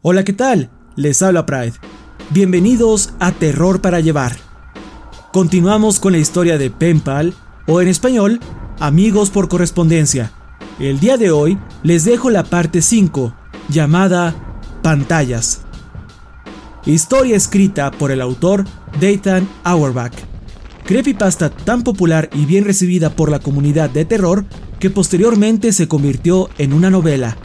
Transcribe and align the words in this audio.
Hola, 0.00 0.22
¿qué 0.22 0.32
tal? 0.32 0.70
Les 0.94 1.22
habla 1.22 1.44
Pride. 1.44 1.72
Bienvenidos 2.30 3.14
a 3.18 3.32
Terror 3.32 3.80
para 3.80 3.98
Llevar. 3.98 4.36
Continuamos 5.32 5.98
con 5.98 6.12
la 6.12 6.18
historia 6.18 6.56
de 6.56 6.70
Penpal, 6.70 7.34
o 7.66 7.80
en 7.80 7.88
español, 7.88 8.38
Amigos 8.78 9.30
por 9.30 9.48
Correspondencia. 9.48 10.30
El 10.78 11.00
día 11.00 11.16
de 11.16 11.32
hoy 11.32 11.58
les 11.82 12.04
dejo 12.04 12.30
la 12.30 12.44
parte 12.44 12.80
5, 12.80 13.34
llamada 13.70 14.36
Pantallas. 14.82 15.62
Historia 16.86 17.34
escrita 17.34 17.90
por 17.90 18.12
el 18.12 18.20
autor 18.20 18.66
Dayton 19.00 19.48
Auerbach. 19.64 20.14
Creepypasta 20.84 21.50
tan 21.50 21.82
popular 21.82 22.30
y 22.32 22.44
bien 22.44 22.64
recibida 22.64 23.10
por 23.10 23.32
la 23.32 23.40
comunidad 23.40 23.90
de 23.90 24.04
terror 24.04 24.44
que 24.78 24.90
posteriormente 24.90 25.72
se 25.72 25.88
convirtió 25.88 26.50
en 26.56 26.72
una 26.72 26.88
novela. 26.88 27.36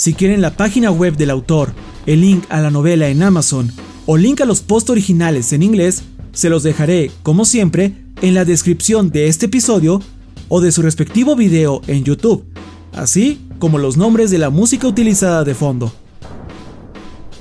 Si 0.00 0.14
quieren 0.14 0.40
la 0.40 0.56
página 0.56 0.90
web 0.90 1.18
del 1.18 1.28
autor, 1.28 1.74
el 2.06 2.22
link 2.22 2.44
a 2.48 2.62
la 2.62 2.70
novela 2.70 3.08
en 3.08 3.22
Amazon 3.22 3.70
o 4.06 4.16
link 4.16 4.40
a 4.40 4.46
los 4.46 4.62
posts 4.62 4.88
originales 4.88 5.52
en 5.52 5.62
inglés, 5.62 6.04
se 6.32 6.48
los 6.48 6.62
dejaré, 6.62 7.10
como 7.22 7.44
siempre, 7.44 7.96
en 8.22 8.32
la 8.32 8.46
descripción 8.46 9.10
de 9.10 9.28
este 9.28 9.44
episodio 9.44 10.00
o 10.48 10.62
de 10.62 10.72
su 10.72 10.80
respectivo 10.80 11.36
video 11.36 11.82
en 11.86 12.02
YouTube, 12.02 12.46
así 12.94 13.42
como 13.58 13.76
los 13.76 13.98
nombres 13.98 14.30
de 14.30 14.38
la 14.38 14.48
música 14.48 14.88
utilizada 14.88 15.44
de 15.44 15.54
fondo. 15.54 15.92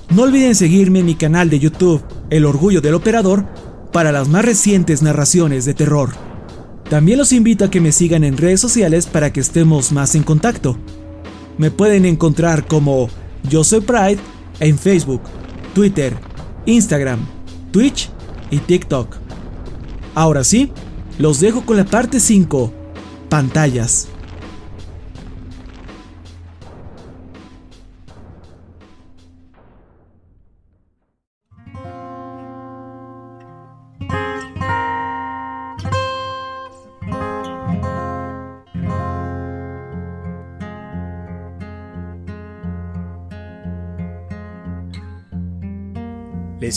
No 0.10 0.24
olviden 0.24 0.54
seguirme 0.54 1.00
en 1.00 1.06
mi 1.06 1.16
canal 1.16 1.50
de 1.50 1.60
YouTube, 1.60 2.04
El 2.30 2.44
Orgullo 2.44 2.82
del 2.82 2.96
Operador, 2.96 3.46
para 3.94 4.12
las 4.12 4.28
más 4.28 4.44
recientes 4.44 5.02
narraciones 5.02 5.64
de 5.64 5.76
terror. 5.76 6.10
También 6.90 7.20
los 7.20 7.32
invito 7.32 7.64
a 7.64 7.72
que 7.72 7.80
me 7.80 7.94
sigan 7.94 8.26
en 8.26 8.36
redes 8.36 8.60
sociales 8.60 9.06
para 9.06 9.32
que 9.32 9.40
estemos 9.40 9.94
más 9.94 10.14
en 10.16 10.24
contacto. 10.24 10.78
Me 11.60 11.72
pueden 11.72 12.06
encontrar 12.06 12.68
como 12.68 13.10
Yo 13.50 13.66
Soy 13.66 13.82
Pride 13.82 14.18
en 14.62 14.78
Facebook, 14.78 15.22
Twitter, 15.76 16.16
Instagram, 16.66 17.20
Twitch 17.72 18.10
y 18.50 18.60
TikTok. 18.60 19.18
Ahora 20.16 20.46
sí, 20.46 20.72
los 21.18 21.42
dejo 21.42 21.66
con 21.66 21.76
la 21.76 21.84
parte 21.84 22.22
5, 22.22 22.74
pantallas. 23.28 24.08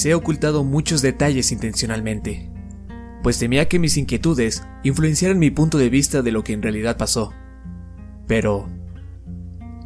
He 0.04 0.14
ocultado 0.14 0.64
muchos 0.64 1.02
detalles 1.02 1.52
intencionalmente, 1.52 2.50
pues 3.22 3.38
temía 3.38 3.68
que 3.68 3.78
mis 3.78 3.96
inquietudes 3.96 4.62
influenciaran 4.82 5.38
mi 5.38 5.50
punto 5.50 5.78
de 5.78 5.90
vista 5.90 6.22
de 6.22 6.32
lo 6.32 6.42
que 6.42 6.54
en 6.54 6.62
realidad 6.62 6.96
pasó. 6.96 7.32
Pero 8.26 8.68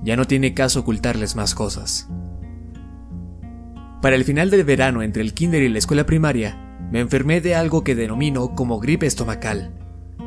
ya 0.03 0.17
no 0.17 0.27
tiene 0.27 0.55
caso 0.55 0.81
ocultarles 0.81 1.37
más 1.37 1.55
cosas. 1.55 2.09
Para 4.01 4.17
el 4.17 4.25
final 4.25 4.51
del 4.51 4.65
verano 4.65 5.03
entre 5.03 5.23
el 5.23 5.35
kinder 5.35 5.63
y 5.63 5.69
la 5.69 5.79
escuela 5.79 6.07
primaria, 6.07 6.79
me 6.93 7.01
enfermé 7.01 7.41
de 7.41 7.55
algo 7.55 7.83
que 7.83 7.95
denomino 7.95 8.55
como 8.55 8.79
gripe 8.79 9.07
estomacal. 9.07 9.75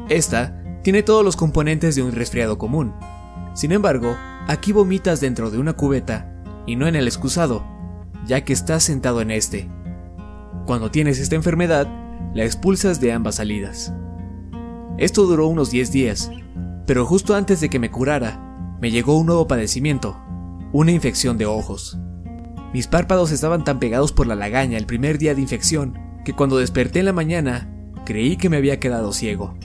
Esta 0.09 0.61
tiene 0.83 1.03
todos 1.03 1.23
los 1.23 1.37
componentes 1.37 1.95
de 1.95 2.03
un 2.03 2.11
resfriado 2.11 2.57
común. 2.57 2.93
Sin 3.53 3.71
embargo, 3.71 4.17
aquí 4.47 4.71
vomitas 4.71 5.21
dentro 5.21 5.49
de 5.49 5.59
una 5.59 5.73
cubeta 5.73 6.43
y 6.65 6.75
no 6.75 6.87
en 6.87 6.95
el 6.95 7.07
excusado, 7.07 7.78
ya 8.29 8.45
que 8.45 8.53
estás 8.53 8.83
sentado 8.83 9.21
en 9.21 9.31
este. 9.31 9.67
Cuando 10.67 10.91
tienes 10.91 11.19
esta 11.19 11.35
enfermedad, 11.35 11.87
la 12.35 12.45
expulsas 12.45 13.01
de 13.01 13.11
ambas 13.11 13.35
salidas. 13.35 13.91
Esto 14.99 15.25
duró 15.25 15.47
unos 15.47 15.71
10 15.71 15.91
días, 15.91 16.31
pero 16.85 17.07
justo 17.07 17.33
antes 17.35 17.59
de 17.59 17.69
que 17.69 17.79
me 17.79 17.89
curara, 17.89 18.77
me 18.79 18.91
llegó 18.91 19.17
un 19.17 19.25
nuevo 19.25 19.47
padecimiento, 19.47 20.15
una 20.71 20.91
infección 20.91 21.39
de 21.39 21.47
ojos. 21.47 21.97
Mis 22.71 22.85
párpados 22.85 23.31
estaban 23.31 23.63
tan 23.63 23.79
pegados 23.79 24.11
por 24.11 24.27
la 24.27 24.35
lagaña 24.35 24.77
el 24.77 24.85
primer 24.85 25.17
día 25.17 25.33
de 25.33 25.41
infección 25.41 25.97
que 26.23 26.33
cuando 26.33 26.59
desperté 26.59 26.99
en 26.99 27.05
la 27.05 27.13
mañana 27.13 27.67
creí 28.05 28.37
que 28.37 28.49
me 28.49 28.57
había 28.57 28.79
quedado 28.79 29.11
ciego. 29.11 29.57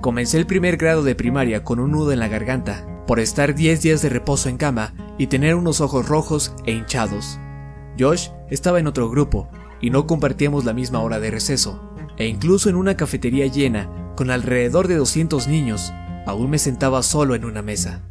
Comencé 0.00 0.36
el 0.36 0.46
primer 0.46 0.78
grado 0.78 1.04
de 1.04 1.14
primaria 1.14 1.62
con 1.62 1.78
un 1.78 1.92
nudo 1.92 2.10
en 2.10 2.18
la 2.18 2.26
garganta 2.26 3.04
por 3.06 3.20
estar 3.20 3.54
10 3.54 3.82
días 3.82 4.02
de 4.02 4.08
reposo 4.08 4.48
en 4.48 4.56
cama 4.56 4.94
y 5.22 5.28
tener 5.28 5.54
unos 5.54 5.80
ojos 5.80 6.08
rojos 6.08 6.52
e 6.66 6.72
hinchados. 6.72 7.38
Josh 7.96 8.30
estaba 8.50 8.80
en 8.80 8.88
otro 8.88 9.08
grupo 9.08 9.48
y 9.80 9.90
no 9.90 10.04
compartíamos 10.08 10.64
la 10.64 10.72
misma 10.72 10.98
hora 10.98 11.20
de 11.20 11.30
receso, 11.30 11.94
e 12.16 12.26
incluso 12.26 12.68
en 12.68 12.74
una 12.74 12.96
cafetería 12.96 13.46
llena 13.46 13.88
con 14.16 14.32
alrededor 14.32 14.88
de 14.88 14.96
200 14.96 15.46
niños, 15.46 15.92
aún 16.26 16.50
me 16.50 16.58
sentaba 16.58 17.04
solo 17.04 17.36
en 17.36 17.44
una 17.44 17.62
mesa. 17.62 18.02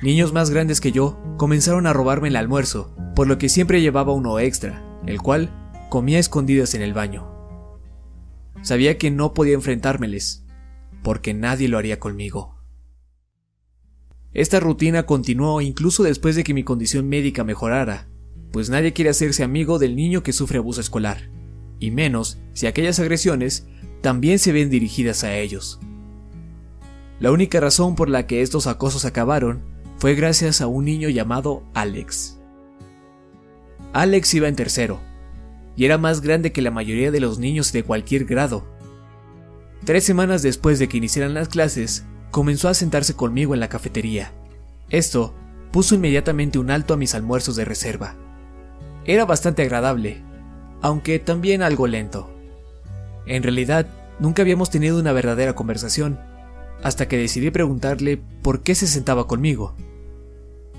Niños 0.00 0.32
más 0.32 0.48
grandes 0.48 0.80
que 0.80 0.90
yo 0.90 1.20
comenzaron 1.36 1.86
a 1.86 1.92
robarme 1.92 2.28
el 2.28 2.36
almuerzo, 2.36 2.96
por 3.14 3.26
lo 3.26 3.36
que 3.36 3.50
siempre 3.50 3.82
llevaba 3.82 4.14
uno 4.14 4.38
extra, 4.38 4.82
el 5.04 5.20
cual 5.20 5.50
comía 5.90 6.18
escondidas 6.18 6.72
en 6.72 6.80
el 6.80 6.94
baño. 6.94 7.30
Sabía 8.62 8.96
que 8.96 9.10
no 9.10 9.34
podía 9.34 9.52
enfrentármeles, 9.52 10.46
porque 11.02 11.34
nadie 11.34 11.68
lo 11.68 11.76
haría 11.76 12.00
conmigo. 12.00 12.55
Esta 14.36 14.60
rutina 14.60 15.04
continuó 15.04 15.62
incluso 15.62 16.02
después 16.02 16.36
de 16.36 16.44
que 16.44 16.52
mi 16.52 16.62
condición 16.62 17.08
médica 17.08 17.42
mejorara, 17.42 18.06
pues 18.52 18.68
nadie 18.68 18.92
quiere 18.92 19.08
hacerse 19.08 19.42
amigo 19.42 19.78
del 19.78 19.96
niño 19.96 20.22
que 20.22 20.34
sufre 20.34 20.58
abuso 20.58 20.82
escolar, 20.82 21.30
y 21.80 21.90
menos 21.90 22.36
si 22.52 22.66
aquellas 22.66 23.00
agresiones 23.00 23.66
también 24.02 24.38
se 24.38 24.52
ven 24.52 24.68
dirigidas 24.68 25.24
a 25.24 25.34
ellos. 25.38 25.80
La 27.18 27.32
única 27.32 27.60
razón 27.60 27.94
por 27.94 28.10
la 28.10 28.26
que 28.26 28.42
estos 28.42 28.66
acosos 28.66 29.06
acabaron 29.06 29.62
fue 29.96 30.14
gracias 30.14 30.60
a 30.60 30.66
un 30.66 30.84
niño 30.84 31.08
llamado 31.08 31.62
Alex. 31.72 32.38
Alex 33.94 34.34
iba 34.34 34.48
en 34.48 34.56
tercero, 34.56 35.00
y 35.76 35.86
era 35.86 35.96
más 35.96 36.20
grande 36.20 36.52
que 36.52 36.60
la 36.60 36.70
mayoría 36.70 37.10
de 37.10 37.20
los 37.20 37.38
niños 37.38 37.72
de 37.72 37.84
cualquier 37.84 38.26
grado. 38.26 38.66
Tres 39.86 40.04
semanas 40.04 40.42
después 40.42 40.78
de 40.78 40.88
que 40.88 40.98
iniciaran 40.98 41.32
las 41.32 41.48
clases, 41.48 42.04
comenzó 42.30 42.68
a 42.68 42.74
sentarse 42.74 43.14
conmigo 43.14 43.54
en 43.54 43.60
la 43.60 43.68
cafetería. 43.68 44.32
Esto 44.90 45.34
puso 45.72 45.94
inmediatamente 45.94 46.58
un 46.58 46.70
alto 46.70 46.94
a 46.94 46.96
mis 46.96 47.14
almuerzos 47.14 47.56
de 47.56 47.64
reserva. 47.64 48.14
Era 49.04 49.24
bastante 49.24 49.62
agradable, 49.62 50.22
aunque 50.82 51.18
también 51.18 51.62
algo 51.62 51.86
lento. 51.86 52.30
En 53.26 53.42
realidad, 53.42 53.86
nunca 54.18 54.42
habíamos 54.42 54.70
tenido 54.70 54.98
una 54.98 55.12
verdadera 55.12 55.54
conversación, 55.54 56.18
hasta 56.82 57.08
que 57.08 57.16
decidí 57.16 57.50
preguntarle 57.50 58.20
por 58.42 58.62
qué 58.62 58.74
se 58.74 58.86
sentaba 58.86 59.26
conmigo. 59.26 59.74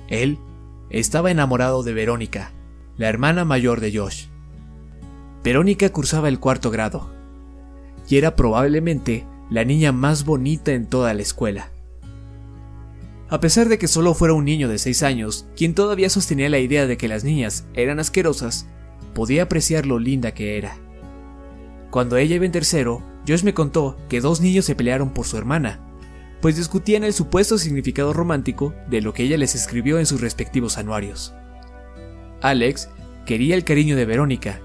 Él 0.07 0.37
estaba 0.89 1.31
enamorado 1.31 1.83
de 1.83 1.93
Verónica, 1.93 2.51
la 2.97 3.09
hermana 3.09 3.45
mayor 3.45 3.81
de 3.81 3.97
Josh. 3.97 4.27
Verónica 5.43 5.89
cursaba 5.89 6.29
el 6.29 6.39
cuarto 6.39 6.71
grado, 6.71 7.09
y 8.07 8.17
era 8.17 8.35
probablemente 8.35 9.25
la 9.49 9.63
niña 9.63 9.91
más 9.91 10.25
bonita 10.25 10.73
en 10.73 10.85
toda 10.85 11.13
la 11.13 11.21
escuela. 11.21 11.71
A 13.29 13.39
pesar 13.39 13.67
de 13.67 13.77
que 13.77 13.87
solo 13.87 14.13
fuera 14.13 14.33
un 14.33 14.45
niño 14.45 14.69
de 14.69 14.77
6 14.77 15.03
años, 15.03 15.47
quien 15.55 15.75
todavía 15.75 16.09
sostenía 16.09 16.49
la 16.49 16.59
idea 16.59 16.87
de 16.87 16.97
que 16.97 17.07
las 17.07 17.23
niñas 17.23 17.65
eran 17.73 17.99
asquerosas, 17.99 18.67
podía 19.13 19.43
apreciar 19.43 19.85
lo 19.85 19.99
linda 19.99 20.33
que 20.33 20.57
era. 20.57 20.77
Cuando 21.89 22.17
ella 22.17 22.35
iba 22.35 22.45
en 22.45 22.51
tercero, 22.51 23.03
Josh 23.27 23.43
me 23.43 23.53
contó 23.53 23.97
que 24.07 24.21
dos 24.21 24.39
niños 24.39 24.65
se 24.65 24.75
pelearon 24.75 25.13
por 25.13 25.25
su 25.25 25.37
hermana, 25.37 25.81
pues 26.41 26.55
discutían 26.55 27.03
el 27.03 27.13
supuesto 27.13 27.57
significado 27.57 28.13
romántico 28.13 28.73
de 28.89 29.01
lo 29.01 29.13
que 29.13 29.23
ella 29.23 29.37
les 29.37 29.55
escribió 29.55 29.99
en 29.99 30.05
sus 30.05 30.21
respectivos 30.21 30.77
anuarios. 30.77 31.33
Alex 32.41 32.89
quería 33.25 33.55
el 33.55 33.63
cariño 33.63 33.95
de 33.95 34.05
Verónica, 34.05 34.61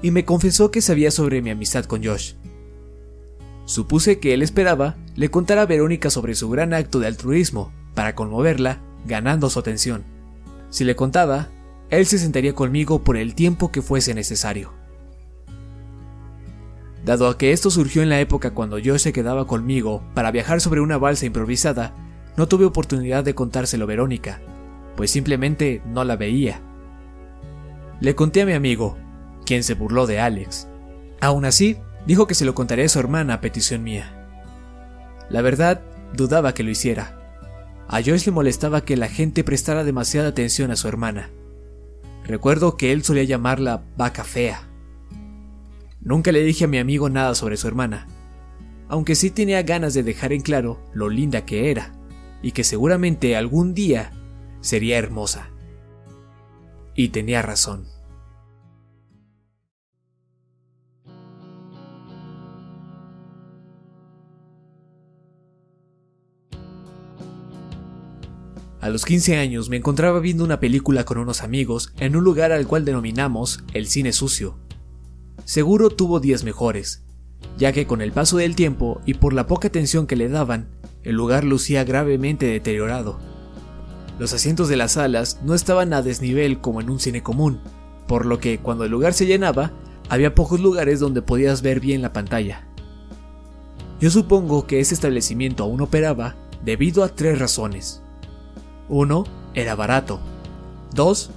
y 0.00 0.12
me 0.12 0.24
confesó 0.24 0.70
que 0.70 0.80
sabía 0.80 1.10
sobre 1.10 1.42
mi 1.42 1.50
amistad 1.50 1.84
con 1.84 2.04
Josh. 2.04 2.34
Supuse 3.68 4.18
que 4.18 4.32
él 4.32 4.40
esperaba 4.40 4.96
le 5.14 5.30
contara 5.30 5.60
a 5.60 5.66
Verónica 5.66 6.08
sobre 6.08 6.34
su 6.34 6.48
gran 6.48 6.72
acto 6.72 7.00
de 7.00 7.06
altruismo 7.06 7.70
para 7.94 8.14
conmoverla, 8.14 8.80
ganando 9.04 9.50
su 9.50 9.58
atención. 9.58 10.04
Si 10.70 10.84
le 10.84 10.96
contaba, 10.96 11.48
él 11.90 12.06
se 12.06 12.18
sentaría 12.18 12.54
conmigo 12.54 13.04
por 13.04 13.18
el 13.18 13.34
tiempo 13.34 13.70
que 13.70 13.82
fuese 13.82 14.14
necesario. 14.14 14.72
Dado 17.04 17.28
a 17.28 17.36
que 17.36 17.52
esto 17.52 17.68
surgió 17.70 18.02
en 18.02 18.08
la 18.08 18.20
época 18.20 18.54
cuando 18.54 18.78
Josh 18.78 19.00
se 19.00 19.12
quedaba 19.12 19.46
conmigo 19.46 20.02
para 20.14 20.30
viajar 20.30 20.62
sobre 20.62 20.80
una 20.80 20.96
balsa 20.96 21.26
improvisada, 21.26 21.92
no 22.38 22.48
tuve 22.48 22.64
oportunidad 22.64 23.22
de 23.22 23.34
contárselo 23.34 23.84
a 23.84 23.88
Verónica, 23.88 24.40
pues 24.96 25.10
simplemente 25.10 25.82
no 25.84 26.04
la 26.04 26.16
veía. 26.16 26.62
Le 28.00 28.14
conté 28.14 28.40
a 28.40 28.46
mi 28.46 28.54
amigo, 28.54 28.96
quien 29.44 29.62
se 29.62 29.74
burló 29.74 30.06
de 30.06 30.20
Alex. 30.20 30.68
Aún 31.20 31.44
así, 31.44 31.76
dijo 32.06 32.26
que 32.26 32.34
se 32.34 32.44
lo 32.44 32.54
contaría 32.54 32.86
a 32.86 32.88
su 32.88 32.98
hermana 32.98 33.34
a 33.34 33.40
petición 33.40 33.82
mía. 33.82 34.28
La 35.30 35.42
verdad, 35.42 35.82
dudaba 36.14 36.54
que 36.54 36.62
lo 36.62 36.70
hiciera. 36.70 37.18
A 37.88 38.02
Josh 38.02 38.26
le 38.26 38.32
molestaba 38.32 38.84
que 38.84 38.96
la 38.96 39.08
gente 39.08 39.44
prestara 39.44 39.84
demasiada 39.84 40.28
atención 40.28 40.70
a 40.70 40.76
su 40.76 40.88
hermana. 40.88 41.30
Recuerdo 42.24 42.76
que 42.76 42.92
él 42.92 43.02
solía 43.02 43.24
llamarla 43.24 43.84
vaca 43.96 44.24
fea. 44.24 44.68
Nunca 46.00 46.32
le 46.32 46.42
dije 46.42 46.64
a 46.64 46.68
mi 46.68 46.78
amigo 46.78 47.08
nada 47.08 47.34
sobre 47.34 47.56
su 47.56 47.66
hermana, 47.66 48.06
aunque 48.88 49.14
sí 49.14 49.30
tenía 49.30 49.62
ganas 49.62 49.94
de 49.94 50.02
dejar 50.02 50.32
en 50.32 50.42
claro 50.42 50.80
lo 50.92 51.08
linda 51.08 51.44
que 51.44 51.70
era, 51.70 51.94
y 52.42 52.52
que 52.52 52.64
seguramente 52.64 53.36
algún 53.36 53.74
día 53.74 54.12
sería 54.60 54.98
hermosa. 54.98 55.50
Y 56.94 57.08
tenía 57.08 57.42
razón. 57.42 57.86
A 68.80 68.90
los 68.90 69.04
15 69.04 69.36
años 69.36 69.68
me 69.68 69.76
encontraba 69.76 70.20
viendo 70.20 70.44
una 70.44 70.60
película 70.60 71.04
con 71.04 71.18
unos 71.18 71.42
amigos 71.42 71.92
en 71.98 72.14
un 72.14 72.22
lugar 72.22 72.52
al 72.52 72.68
cual 72.68 72.84
denominamos 72.84 73.64
el 73.74 73.88
cine 73.88 74.12
sucio. 74.12 74.56
Seguro 75.44 75.90
tuvo 75.90 76.20
días 76.20 76.44
mejores, 76.44 77.02
ya 77.56 77.72
que 77.72 77.88
con 77.88 78.00
el 78.00 78.12
paso 78.12 78.36
del 78.36 78.54
tiempo 78.54 79.00
y 79.04 79.14
por 79.14 79.32
la 79.32 79.48
poca 79.48 79.66
atención 79.66 80.06
que 80.06 80.14
le 80.14 80.28
daban, 80.28 80.68
el 81.02 81.16
lugar 81.16 81.42
lucía 81.42 81.82
gravemente 81.82 82.46
deteriorado. 82.46 83.18
Los 84.20 84.32
asientos 84.32 84.68
de 84.68 84.76
las 84.76 84.92
salas 84.92 85.40
no 85.42 85.54
estaban 85.54 85.92
a 85.92 86.02
desnivel 86.02 86.60
como 86.60 86.80
en 86.80 86.88
un 86.88 87.00
cine 87.00 87.20
común, 87.20 87.60
por 88.06 88.26
lo 88.26 88.38
que 88.38 88.58
cuando 88.58 88.84
el 88.84 88.92
lugar 88.92 89.12
se 89.12 89.26
llenaba, 89.26 89.72
había 90.08 90.36
pocos 90.36 90.60
lugares 90.60 91.00
donde 91.00 91.20
podías 91.20 91.62
ver 91.62 91.80
bien 91.80 92.00
la 92.00 92.12
pantalla. 92.12 92.68
Yo 94.00 94.10
supongo 94.10 94.68
que 94.68 94.78
ese 94.78 94.94
establecimiento 94.94 95.64
aún 95.64 95.80
operaba 95.80 96.36
debido 96.64 97.02
a 97.02 97.08
tres 97.08 97.40
razones. 97.40 98.02
Uno, 98.88 99.24
era 99.54 99.74
barato. 99.74 100.20
Dos, 100.94 101.30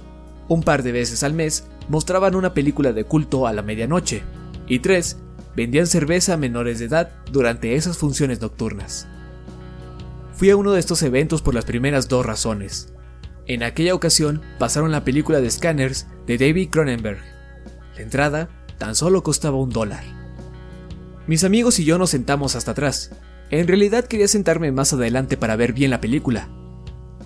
un 0.48 0.62
par 0.62 0.82
de 0.82 0.92
veces 0.92 1.22
al 1.22 1.34
mes 1.34 1.66
mostraban 1.88 2.34
una 2.34 2.54
película 2.54 2.92
de 2.92 3.04
culto 3.04 3.46
a 3.46 3.52
la 3.52 3.62
medianoche. 3.62 4.22
Y 4.66 4.78
tres, 4.78 5.18
vendían 5.56 5.86
cerveza 5.86 6.34
a 6.34 6.38
menores 6.38 6.78
de 6.78 6.86
edad 6.86 7.10
durante 7.30 7.74
esas 7.74 7.98
funciones 7.98 8.40
nocturnas. 8.40 9.06
Fui 10.34 10.50
a 10.50 10.56
uno 10.56 10.72
de 10.72 10.80
estos 10.80 11.02
eventos 11.02 11.42
por 11.42 11.54
las 11.54 11.64
primeras 11.64 12.08
dos 12.08 12.24
razones. 12.24 12.92
En 13.46 13.62
aquella 13.62 13.94
ocasión 13.94 14.42
pasaron 14.58 14.92
la 14.92 15.04
película 15.04 15.40
de 15.40 15.50
Scanners 15.50 16.06
de 16.26 16.38
David 16.38 16.70
Cronenberg. 16.70 17.18
La 17.96 18.02
entrada 18.02 18.48
tan 18.78 18.94
solo 18.94 19.22
costaba 19.22 19.58
un 19.58 19.70
dólar. 19.70 20.04
Mis 21.26 21.44
amigos 21.44 21.78
y 21.78 21.84
yo 21.84 21.98
nos 21.98 22.10
sentamos 22.10 22.56
hasta 22.56 22.72
atrás. 22.72 23.12
En 23.50 23.68
realidad 23.68 24.06
quería 24.06 24.28
sentarme 24.28 24.72
más 24.72 24.92
adelante 24.92 25.36
para 25.36 25.56
ver 25.56 25.72
bien 25.72 25.90
la 25.90 26.00
película, 26.00 26.48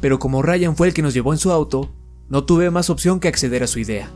pero 0.06 0.20
como 0.20 0.40
Ryan 0.40 0.76
fue 0.76 0.86
el 0.86 0.94
que 0.94 1.02
nos 1.02 1.14
llevó 1.14 1.32
en 1.32 1.38
su 1.40 1.50
auto, 1.50 1.90
no 2.28 2.44
tuve 2.44 2.70
más 2.70 2.90
opción 2.90 3.18
que 3.18 3.26
acceder 3.26 3.64
a 3.64 3.66
su 3.66 3.80
idea. 3.80 4.08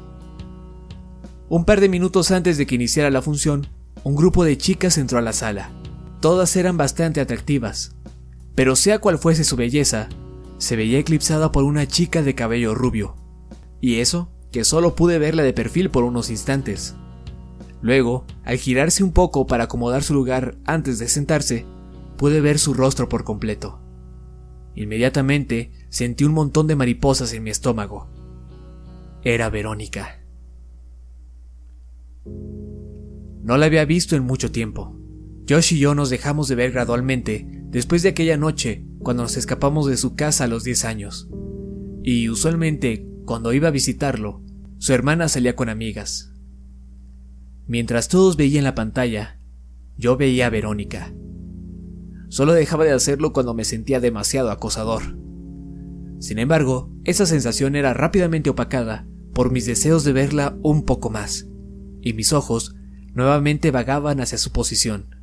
Un 1.49 1.65
par 1.65 1.81
de 1.81 1.89
minutos 1.89 2.31
antes 2.31 2.57
de 2.57 2.65
que 2.65 2.77
iniciara 2.77 3.11
la 3.11 3.23
función, 3.23 3.67
un 4.05 4.15
grupo 4.15 4.45
de 4.45 4.57
chicas 4.57 4.99
entró 4.99 5.19
a 5.19 5.21
la 5.21 5.33
sala. 5.33 5.73
Todas 6.21 6.55
eran 6.55 6.77
bastante 6.77 7.21
atractivas, 7.21 7.97
pero 8.55 8.77
sea 8.77 9.01
cual 9.01 9.19
fuese 9.19 9.43
su 9.43 9.57
belleza, 9.57 10.09
se 10.59 10.77
veía 10.77 11.01
eclipsada 11.01 11.51
por 11.51 11.65
una 11.65 11.89
chica 11.89 12.23
de 12.23 12.37
cabello 12.37 12.73
rubio. 12.77 13.17
Y 13.81 13.97
eso, 13.97 14.31
que 14.53 14.63
solo 14.63 14.95
pude 14.95 15.19
verla 15.19 15.43
de 15.43 15.55
perfil 15.55 15.91
por 15.91 16.05
unos 16.05 16.31
instantes. 16.31 16.95
Luego, 17.83 18.27
al 18.45 18.59
girarse 18.59 19.03
un 19.03 19.11
poco 19.11 19.49
para 19.49 19.65
acomodar 19.65 20.05
su 20.05 20.15
lugar 20.15 20.57
antes 20.67 21.01
de 21.01 21.09
sentarse, 21.09 21.67
pude 22.17 22.41
ver 22.41 22.61
su 22.61 22.75
rostro 22.75 23.09
por 23.09 23.25
completo. 23.25 23.81
Inmediatamente 24.77 25.73
sentí 25.91 26.25
un 26.25 26.33
montón 26.33 26.67
de 26.67 26.77
mariposas 26.77 27.35
en 27.35 27.43
mi 27.43 27.51
estómago. 27.51 28.09
Era 29.23 29.51
Verónica. 29.51 30.25
No 33.43 33.57
la 33.57 33.67
había 33.67 33.85
visto 33.85 34.17
en 34.17 34.25
mucho 34.25 34.51
tiempo. 34.51 34.97
Josh 35.49 35.75
y 35.75 35.79
yo 35.79 35.95
nos 35.95 36.11
dejamos 36.11 36.49
de 36.49 36.55
ver 36.55 36.73
gradualmente 36.73 37.47
después 37.71 38.03
de 38.03 38.11
aquella 38.11 38.37
noche 38.37 38.87
cuando 39.01 39.25
nos 39.25 39.37
escapamos 39.37 39.87
de 39.87 39.97
su 39.97 40.15
casa 40.15 40.45
a 40.45 40.47
los 40.47 40.65
10 40.65 40.85
años. 40.85 41.29
Y 42.03 42.29
usualmente, 42.29 43.07
cuando 43.25 43.53
iba 43.53 43.69
a 43.69 43.73
visitarlo, 43.73 44.43
su 44.79 44.93
hermana 44.93 45.29
salía 45.29 45.57
con 45.57 45.69
amigas. 45.69 46.33
Mientras 47.67 48.09
todos 48.09 48.37
veían 48.37 48.65
la 48.65 48.75
pantalla, 48.75 49.41
yo 49.97 50.17
veía 50.17 50.47
a 50.47 50.51
Verónica. 50.51 51.13
Solo 52.29 52.53
dejaba 52.53 52.85
de 52.85 52.93
hacerlo 52.93 53.33
cuando 53.33 53.55
me 53.55 53.65
sentía 53.65 54.01
demasiado 54.01 54.51
acosador. 54.51 55.03
Sin 56.21 56.39
embargo, 56.39 56.93
esa 57.05 57.25
sensación 57.25 57.75
era 57.75 57.95
rápidamente 57.95 58.51
opacada 58.51 59.07
por 59.33 59.51
mis 59.51 59.65
deseos 59.65 60.05
de 60.05 60.13
verla 60.13 60.59
un 60.63 60.85
poco 60.85 61.09
más, 61.09 61.49
y 62.03 62.13
mis 62.13 62.35
ojos 62.35 62.77
nuevamente 63.15 63.71
vagaban 63.71 64.21
hacia 64.21 64.37
su 64.37 64.53
posición. 64.53 65.17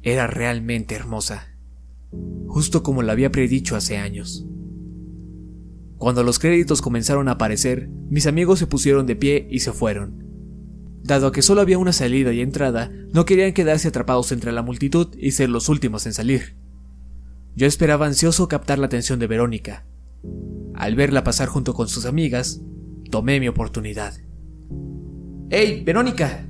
Era 0.00 0.26
realmente 0.26 0.94
hermosa, 0.94 1.48
justo 2.46 2.82
como 2.82 3.02
lo 3.02 3.12
había 3.12 3.30
predicho 3.30 3.76
hace 3.76 3.98
años. 3.98 4.46
Cuando 5.98 6.22
los 6.22 6.38
créditos 6.38 6.80
comenzaron 6.80 7.28
a 7.28 7.32
aparecer, 7.32 7.88
mis 8.08 8.26
amigos 8.26 8.58
se 8.58 8.66
pusieron 8.66 9.06
de 9.06 9.16
pie 9.16 9.46
y 9.50 9.60
se 9.60 9.72
fueron. 9.72 10.24
Dado 11.02 11.30
que 11.30 11.42
solo 11.42 11.60
había 11.60 11.78
una 11.78 11.92
salida 11.92 12.32
y 12.32 12.40
entrada, 12.40 12.90
no 13.12 13.26
querían 13.26 13.52
quedarse 13.52 13.88
atrapados 13.88 14.32
entre 14.32 14.52
la 14.52 14.62
multitud 14.62 15.14
y 15.18 15.32
ser 15.32 15.50
los 15.50 15.68
últimos 15.68 16.06
en 16.06 16.14
salir. 16.14 16.63
Yo 17.56 17.66
esperaba 17.66 18.06
ansioso 18.06 18.48
captar 18.48 18.78
la 18.78 18.86
atención 18.86 19.20
de 19.20 19.28
Verónica. 19.28 19.84
Al 20.74 20.96
verla 20.96 21.22
pasar 21.22 21.48
junto 21.48 21.72
con 21.72 21.86
sus 21.86 22.04
amigas, 22.04 22.60
tomé 23.10 23.38
mi 23.38 23.46
oportunidad. 23.46 24.14
¡Hey, 25.50 25.84
Verónica! 25.84 26.48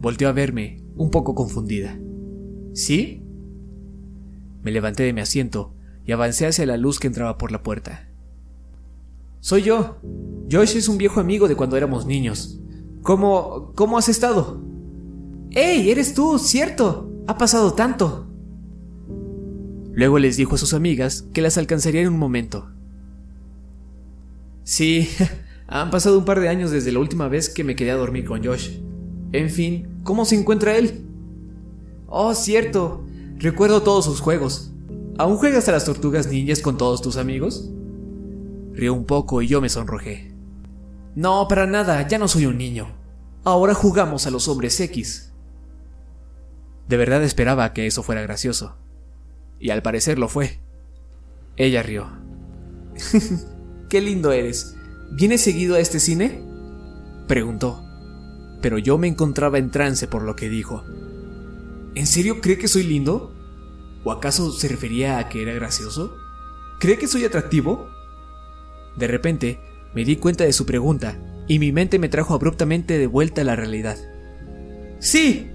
Volteó 0.00 0.28
a 0.28 0.32
verme, 0.32 0.82
un 0.96 1.10
poco 1.10 1.36
confundida. 1.36 1.96
¿Sí? 2.74 3.22
Me 4.62 4.72
levanté 4.72 5.04
de 5.04 5.12
mi 5.12 5.20
asiento 5.20 5.72
y 6.04 6.10
avancé 6.10 6.46
hacia 6.46 6.66
la 6.66 6.76
luz 6.76 6.98
que 6.98 7.06
entraba 7.06 7.38
por 7.38 7.52
la 7.52 7.62
puerta. 7.62 8.08
Soy 9.38 9.62
yo. 9.62 9.98
Josh 10.50 10.76
es 10.76 10.88
un 10.88 10.98
viejo 10.98 11.20
amigo 11.20 11.46
de 11.46 11.54
cuando 11.54 11.76
éramos 11.76 12.06
niños. 12.06 12.60
¿Cómo, 13.02 13.72
cómo 13.76 13.98
has 13.98 14.08
estado? 14.08 14.60
¡Ey! 15.52 15.90
¡Eres 15.90 16.14
tú! 16.14 16.40
¡Cierto! 16.40 17.12
Ha 17.28 17.38
pasado 17.38 17.74
tanto. 17.74 18.31
Luego 19.92 20.18
les 20.18 20.36
dijo 20.36 20.54
a 20.54 20.58
sus 20.58 20.74
amigas 20.74 21.26
que 21.32 21.42
las 21.42 21.58
alcanzaría 21.58 22.00
en 22.00 22.08
un 22.08 22.18
momento. 22.18 22.70
Sí, 24.64 25.08
han 25.66 25.90
pasado 25.90 26.18
un 26.18 26.24
par 26.24 26.40
de 26.40 26.48
años 26.48 26.70
desde 26.70 26.92
la 26.92 26.98
última 26.98 27.28
vez 27.28 27.48
que 27.48 27.64
me 27.64 27.76
quedé 27.76 27.90
a 27.90 27.96
dormir 27.96 28.24
con 28.24 28.44
Josh. 28.44 28.78
En 29.32 29.50
fin, 29.50 30.00
¿cómo 30.02 30.24
se 30.24 30.36
encuentra 30.36 30.76
él? 30.76 31.06
Oh, 32.06 32.34
cierto. 32.34 33.04
Recuerdo 33.38 33.82
todos 33.82 34.04
sus 34.04 34.20
juegos. 34.20 34.72
¿Aún 35.18 35.36
juegas 35.36 35.68
a 35.68 35.72
las 35.72 35.84
tortugas 35.84 36.26
ninjas 36.28 36.60
con 36.60 36.76
todos 36.76 37.02
tus 37.02 37.16
amigos? 37.16 37.70
Rió 38.72 38.94
un 38.94 39.04
poco 39.04 39.42
y 39.42 39.48
yo 39.48 39.60
me 39.60 39.68
sonrojé. 39.68 40.32
No, 41.14 41.46
para 41.48 41.66
nada, 41.66 42.06
ya 42.08 42.18
no 42.18 42.28
soy 42.28 42.46
un 42.46 42.56
niño. 42.56 42.88
Ahora 43.44 43.74
jugamos 43.74 44.26
a 44.26 44.30
los 44.30 44.48
hombres 44.48 44.80
X. 44.80 45.32
De 46.88 46.96
verdad 46.96 47.22
esperaba 47.22 47.72
que 47.72 47.86
eso 47.86 48.02
fuera 48.02 48.22
gracioso. 48.22 48.76
Y 49.62 49.70
al 49.70 49.80
parecer 49.80 50.18
lo 50.18 50.28
fue. 50.28 50.58
Ella 51.56 51.84
rió. 51.84 52.08
Qué 53.88 54.00
lindo 54.00 54.32
eres. 54.32 54.76
¿Vienes 55.12 55.40
seguido 55.40 55.76
a 55.76 55.78
este 55.78 56.00
cine? 56.00 56.42
Preguntó. 57.28 57.80
Pero 58.60 58.78
yo 58.78 58.98
me 58.98 59.06
encontraba 59.06 59.58
en 59.58 59.70
trance 59.70 60.08
por 60.08 60.24
lo 60.24 60.34
que 60.34 60.48
dijo. 60.48 60.82
¿En 61.94 62.08
serio 62.08 62.40
cree 62.40 62.58
que 62.58 62.66
soy 62.66 62.82
lindo? 62.82 63.36
¿O 64.02 64.10
acaso 64.10 64.50
se 64.50 64.66
refería 64.66 65.18
a 65.18 65.28
que 65.28 65.42
era 65.42 65.52
gracioso? 65.52 66.16
¿Cree 66.80 66.98
que 66.98 67.06
soy 67.06 67.24
atractivo? 67.24 67.88
De 68.96 69.06
repente, 69.06 69.60
me 69.94 70.04
di 70.04 70.16
cuenta 70.16 70.42
de 70.42 70.52
su 70.52 70.66
pregunta 70.66 71.16
y 71.46 71.60
mi 71.60 71.70
mente 71.70 72.00
me 72.00 72.08
trajo 72.08 72.34
abruptamente 72.34 72.98
de 72.98 73.06
vuelta 73.06 73.42
a 73.42 73.44
la 73.44 73.54
realidad. 73.54 73.96
Sí, 74.98 75.52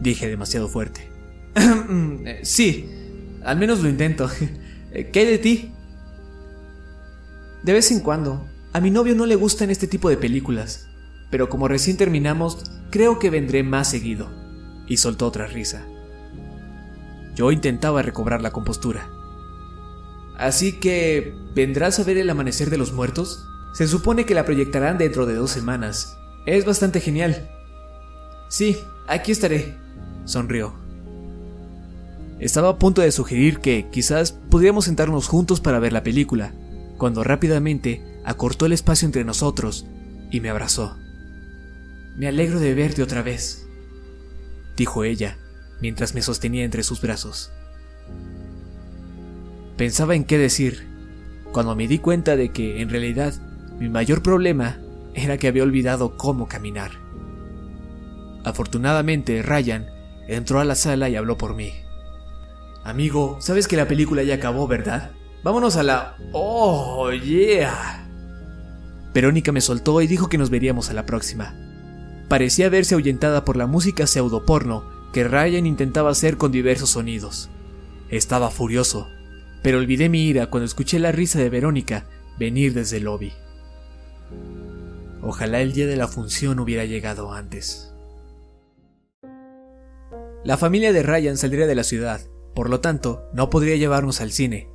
dije 0.00 0.28
demasiado 0.28 0.68
fuerte. 0.68 1.10
sí, 2.44 3.01
al 3.44 3.58
menos 3.58 3.82
lo 3.82 3.88
intento. 3.88 4.28
¿Qué 5.12 5.20
hay 5.20 5.26
de 5.26 5.38
ti? 5.38 5.72
De 7.62 7.72
vez 7.72 7.90
en 7.90 8.00
cuando, 8.00 8.46
a 8.72 8.80
mi 8.80 8.90
novio 8.90 9.14
no 9.14 9.26
le 9.26 9.36
gustan 9.36 9.70
este 9.70 9.86
tipo 9.86 10.08
de 10.08 10.16
películas, 10.16 10.88
pero 11.30 11.48
como 11.48 11.68
recién 11.68 11.96
terminamos, 11.96 12.64
creo 12.90 13.18
que 13.18 13.30
vendré 13.30 13.62
más 13.62 13.88
seguido. 13.90 14.30
Y 14.86 14.96
soltó 14.96 15.26
otra 15.26 15.46
risa. 15.46 15.86
Yo 17.34 17.52
intentaba 17.52 18.02
recobrar 18.02 18.42
la 18.42 18.50
compostura. 18.50 19.08
Así 20.36 20.80
que, 20.80 21.34
¿vendrás 21.54 21.98
a 21.98 22.04
ver 22.04 22.18
el 22.18 22.28
amanecer 22.28 22.68
de 22.68 22.78
los 22.78 22.92
muertos? 22.92 23.46
Se 23.74 23.86
supone 23.86 24.26
que 24.26 24.34
la 24.34 24.44
proyectarán 24.44 24.98
dentro 24.98 25.24
de 25.24 25.34
dos 25.34 25.50
semanas. 25.50 26.18
Es 26.46 26.64
bastante 26.64 27.00
genial. 27.00 27.48
Sí, 28.48 28.76
aquí 29.06 29.32
estaré, 29.32 29.78
sonrió. 30.24 30.81
Estaba 32.42 32.70
a 32.70 32.76
punto 32.76 33.02
de 33.02 33.12
sugerir 33.12 33.60
que 33.60 33.86
quizás 33.92 34.32
podríamos 34.32 34.86
sentarnos 34.86 35.28
juntos 35.28 35.60
para 35.60 35.78
ver 35.78 35.92
la 35.92 36.02
película, 36.02 36.52
cuando 36.98 37.22
rápidamente 37.22 38.02
acortó 38.24 38.66
el 38.66 38.72
espacio 38.72 39.06
entre 39.06 39.24
nosotros 39.24 39.86
y 40.28 40.40
me 40.40 40.50
abrazó. 40.50 40.98
Me 42.16 42.26
alegro 42.26 42.58
de 42.58 42.74
verte 42.74 43.00
otra 43.00 43.22
vez, 43.22 43.64
dijo 44.76 45.04
ella, 45.04 45.38
mientras 45.80 46.16
me 46.16 46.22
sostenía 46.22 46.64
entre 46.64 46.82
sus 46.82 47.00
brazos. 47.00 47.52
Pensaba 49.76 50.16
en 50.16 50.24
qué 50.24 50.36
decir, 50.36 50.88
cuando 51.52 51.76
me 51.76 51.86
di 51.86 52.00
cuenta 52.00 52.34
de 52.34 52.48
que 52.48 52.80
en 52.82 52.90
realidad 52.90 53.34
mi 53.78 53.88
mayor 53.88 54.20
problema 54.20 54.80
era 55.14 55.38
que 55.38 55.46
había 55.46 55.62
olvidado 55.62 56.16
cómo 56.16 56.48
caminar. 56.48 56.90
Afortunadamente, 58.42 59.42
Ryan 59.42 59.86
entró 60.26 60.58
a 60.58 60.64
la 60.64 60.74
sala 60.74 61.08
y 61.08 61.14
habló 61.14 61.38
por 61.38 61.54
mí. 61.54 61.81
Amigo, 62.84 63.36
sabes 63.40 63.68
que 63.68 63.76
la 63.76 63.86
película 63.86 64.22
ya 64.22 64.34
acabó, 64.34 64.66
¿verdad? 64.66 65.12
Vámonos 65.44 65.76
a 65.76 65.82
la... 65.82 66.16
¡Oh, 66.32 67.10
yeah! 67.12 68.08
Verónica 69.14 69.52
me 69.52 69.60
soltó 69.60 70.00
y 70.00 70.06
dijo 70.06 70.28
que 70.28 70.38
nos 70.38 70.50
veríamos 70.50 70.90
a 70.90 70.94
la 70.94 71.06
próxima. 71.06 71.54
Parecía 72.28 72.68
verse 72.70 72.94
ahuyentada 72.94 73.44
por 73.44 73.56
la 73.56 73.66
música 73.66 74.06
pseudoporno 74.06 74.84
que 75.12 75.24
Ryan 75.24 75.66
intentaba 75.66 76.10
hacer 76.10 76.38
con 76.38 76.50
diversos 76.50 76.90
sonidos. 76.90 77.50
Estaba 78.08 78.50
furioso, 78.50 79.08
pero 79.62 79.78
olvidé 79.78 80.08
mi 80.08 80.26
ira 80.26 80.46
cuando 80.46 80.64
escuché 80.64 80.98
la 80.98 81.12
risa 81.12 81.38
de 81.38 81.50
Verónica 81.50 82.06
venir 82.38 82.72
desde 82.72 82.96
el 82.96 83.04
lobby. 83.04 83.32
Ojalá 85.22 85.60
el 85.60 85.72
día 85.72 85.86
de 85.86 85.96
la 85.96 86.08
función 86.08 86.58
hubiera 86.58 86.84
llegado 86.84 87.32
antes. 87.32 87.92
La 90.44 90.56
familia 90.56 90.92
de 90.92 91.02
Ryan 91.02 91.36
saldría 91.36 91.66
de 91.66 91.74
la 91.76 91.84
ciudad, 91.84 92.20
por 92.54 92.68
lo 92.68 92.80
tanto, 92.80 93.28
no 93.32 93.50
podría 93.50 93.76
llevarnos 93.76 94.20
al 94.20 94.32
cine, 94.32 94.68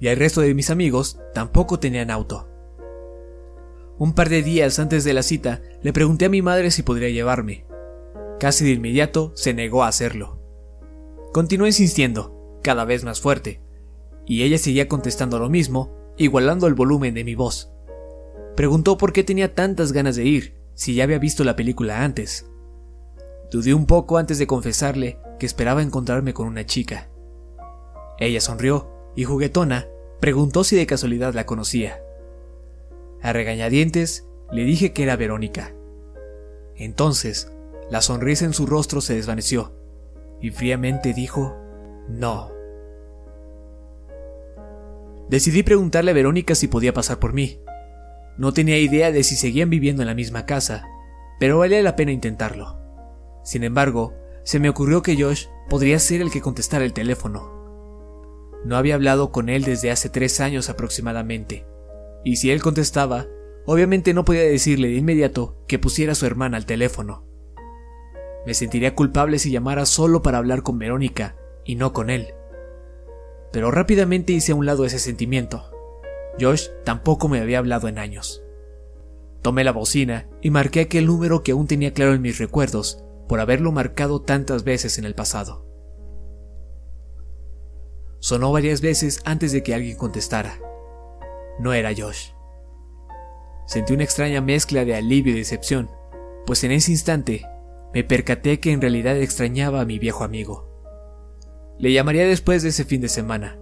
y 0.00 0.08
el 0.08 0.18
resto 0.18 0.40
de 0.40 0.54
mis 0.54 0.70
amigos 0.70 1.18
tampoco 1.34 1.78
tenían 1.78 2.10
auto. 2.10 2.48
Un 3.98 4.14
par 4.14 4.28
de 4.28 4.42
días 4.42 4.78
antes 4.78 5.04
de 5.04 5.14
la 5.14 5.22
cita, 5.22 5.62
le 5.82 5.92
pregunté 5.92 6.24
a 6.24 6.28
mi 6.28 6.42
madre 6.42 6.70
si 6.70 6.82
podría 6.82 7.08
llevarme. 7.08 7.64
Casi 8.40 8.64
de 8.64 8.72
inmediato 8.72 9.32
se 9.34 9.54
negó 9.54 9.84
a 9.84 9.88
hacerlo. 9.88 10.40
Continué 11.32 11.68
insistiendo, 11.68 12.58
cada 12.62 12.84
vez 12.84 13.04
más 13.04 13.20
fuerte, 13.20 13.60
y 14.26 14.42
ella 14.42 14.58
seguía 14.58 14.88
contestando 14.88 15.38
lo 15.38 15.48
mismo, 15.48 15.94
igualando 16.16 16.66
el 16.66 16.74
volumen 16.74 17.14
de 17.14 17.24
mi 17.24 17.34
voz. 17.34 17.70
Preguntó 18.56 18.98
por 18.98 19.12
qué 19.12 19.24
tenía 19.24 19.54
tantas 19.54 19.92
ganas 19.92 20.16
de 20.16 20.24
ir, 20.24 20.54
si 20.74 20.94
ya 20.94 21.04
había 21.04 21.18
visto 21.18 21.44
la 21.44 21.56
película 21.56 22.02
antes. 22.02 22.46
Dudé 23.50 23.74
un 23.74 23.86
poco 23.86 24.18
antes 24.18 24.38
de 24.38 24.46
confesarle 24.46 25.18
que 25.38 25.46
esperaba 25.46 25.82
encontrarme 25.82 26.34
con 26.34 26.46
una 26.46 26.66
chica. 26.66 27.08
Ella 28.22 28.40
sonrió 28.40 28.88
y 29.16 29.24
juguetona 29.24 29.88
preguntó 30.20 30.62
si 30.62 30.76
de 30.76 30.86
casualidad 30.86 31.34
la 31.34 31.46
conocía. 31.46 32.00
A 33.20 33.32
regañadientes 33.32 34.28
le 34.52 34.62
dije 34.64 34.92
que 34.92 35.02
era 35.02 35.16
Verónica. 35.16 35.74
Entonces, 36.76 37.52
la 37.90 38.00
sonrisa 38.00 38.44
en 38.44 38.54
su 38.54 38.66
rostro 38.66 39.00
se 39.00 39.14
desvaneció 39.14 39.74
y 40.40 40.50
fríamente 40.50 41.12
dijo, 41.12 41.56
no. 42.08 42.52
Decidí 45.28 45.64
preguntarle 45.64 46.12
a 46.12 46.14
Verónica 46.14 46.54
si 46.54 46.68
podía 46.68 46.92
pasar 46.92 47.18
por 47.18 47.32
mí, 47.32 47.60
no 48.38 48.52
tenía 48.52 48.78
idea 48.78 49.10
de 49.10 49.24
si 49.24 49.36
seguían 49.36 49.70
viviendo 49.70 50.02
en 50.02 50.08
la 50.08 50.14
misma 50.14 50.46
casa, 50.46 50.86
pero 51.40 51.58
valía 51.58 51.82
la 51.82 51.96
pena 51.96 52.12
intentarlo. 52.12 52.78
Sin 53.42 53.64
embargo, 53.64 54.14
se 54.44 54.60
me 54.60 54.68
ocurrió 54.68 55.02
que 55.02 55.20
Josh 55.20 55.46
podría 55.68 55.98
ser 55.98 56.20
el 56.20 56.30
que 56.30 56.40
contestara 56.40 56.84
el 56.84 56.92
teléfono. 56.92 57.61
No 58.64 58.76
había 58.76 58.94
hablado 58.94 59.32
con 59.32 59.48
él 59.48 59.64
desde 59.64 59.90
hace 59.90 60.08
tres 60.08 60.40
años 60.40 60.68
aproximadamente, 60.68 61.66
y 62.24 62.36
si 62.36 62.50
él 62.50 62.62
contestaba, 62.62 63.26
obviamente 63.66 64.14
no 64.14 64.24
podía 64.24 64.42
decirle 64.42 64.88
de 64.88 64.94
inmediato 64.94 65.56
que 65.66 65.78
pusiera 65.78 66.12
a 66.12 66.14
su 66.14 66.26
hermana 66.26 66.56
al 66.56 66.66
teléfono. 66.66 67.26
Me 68.46 68.54
sentiría 68.54 68.94
culpable 68.94 69.38
si 69.38 69.50
llamara 69.50 69.86
solo 69.86 70.22
para 70.22 70.38
hablar 70.38 70.62
con 70.62 70.78
Verónica 70.78 71.36
y 71.64 71.76
no 71.76 71.92
con 71.92 72.10
él. 72.10 72.34
Pero 73.52 73.70
rápidamente 73.70 74.32
hice 74.32 74.52
a 74.52 74.54
un 74.54 74.66
lado 74.66 74.84
ese 74.84 74.98
sentimiento. 74.98 75.70
Josh 76.40 76.68
tampoco 76.84 77.28
me 77.28 77.40
había 77.40 77.58
hablado 77.58 77.88
en 77.88 77.98
años. 77.98 78.42
Tomé 79.42 79.64
la 79.64 79.72
bocina 79.72 80.28
y 80.40 80.50
marqué 80.50 80.80
aquel 80.80 81.06
número 81.06 81.42
que 81.42 81.52
aún 81.52 81.66
tenía 81.66 81.92
claro 81.92 82.14
en 82.14 82.22
mis 82.22 82.38
recuerdos 82.38 83.04
por 83.28 83.40
haberlo 83.40 83.72
marcado 83.72 84.22
tantas 84.22 84.64
veces 84.64 84.98
en 84.98 85.04
el 85.04 85.14
pasado. 85.14 85.66
Sonó 88.22 88.52
varias 88.52 88.80
veces 88.80 89.20
antes 89.24 89.50
de 89.50 89.64
que 89.64 89.74
alguien 89.74 89.96
contestara. 89.96 90.60
No 91.58 91.72
era 91.72 91.90
Josh. 91.90 92.30
Sentí 93.66 93.94
una 93.94 94.04
extraña 94.04 94.40
mezcla 94.40 94.84
de 94.84 94.94
alivio 94.94 95.34
y 95.34 95.38
decepción, 95.38 95.90
pues 96.46 96.62
en 96.62 96.70
ese 96.70 96.92
instante 96.92 97.44
me 97.92 98.04
percaté 98.04 98.60
que 98.60 98.70
en 98.70 98.80
realidad 98.80 99.16
extrañaba 99.16 99.80
a 99.80 99.84
mi 99.84 99.98
viejo 99.98 100.22
amigo. 100.22 100.68
Le 101.80 101.92
llamaría 101.92 102.24
después 102.24 102.62
de 102.62 102.68
ese 102.68 102.84
fin 102.84 103.00
de 103.00 103.08
semana. 103.08 103.58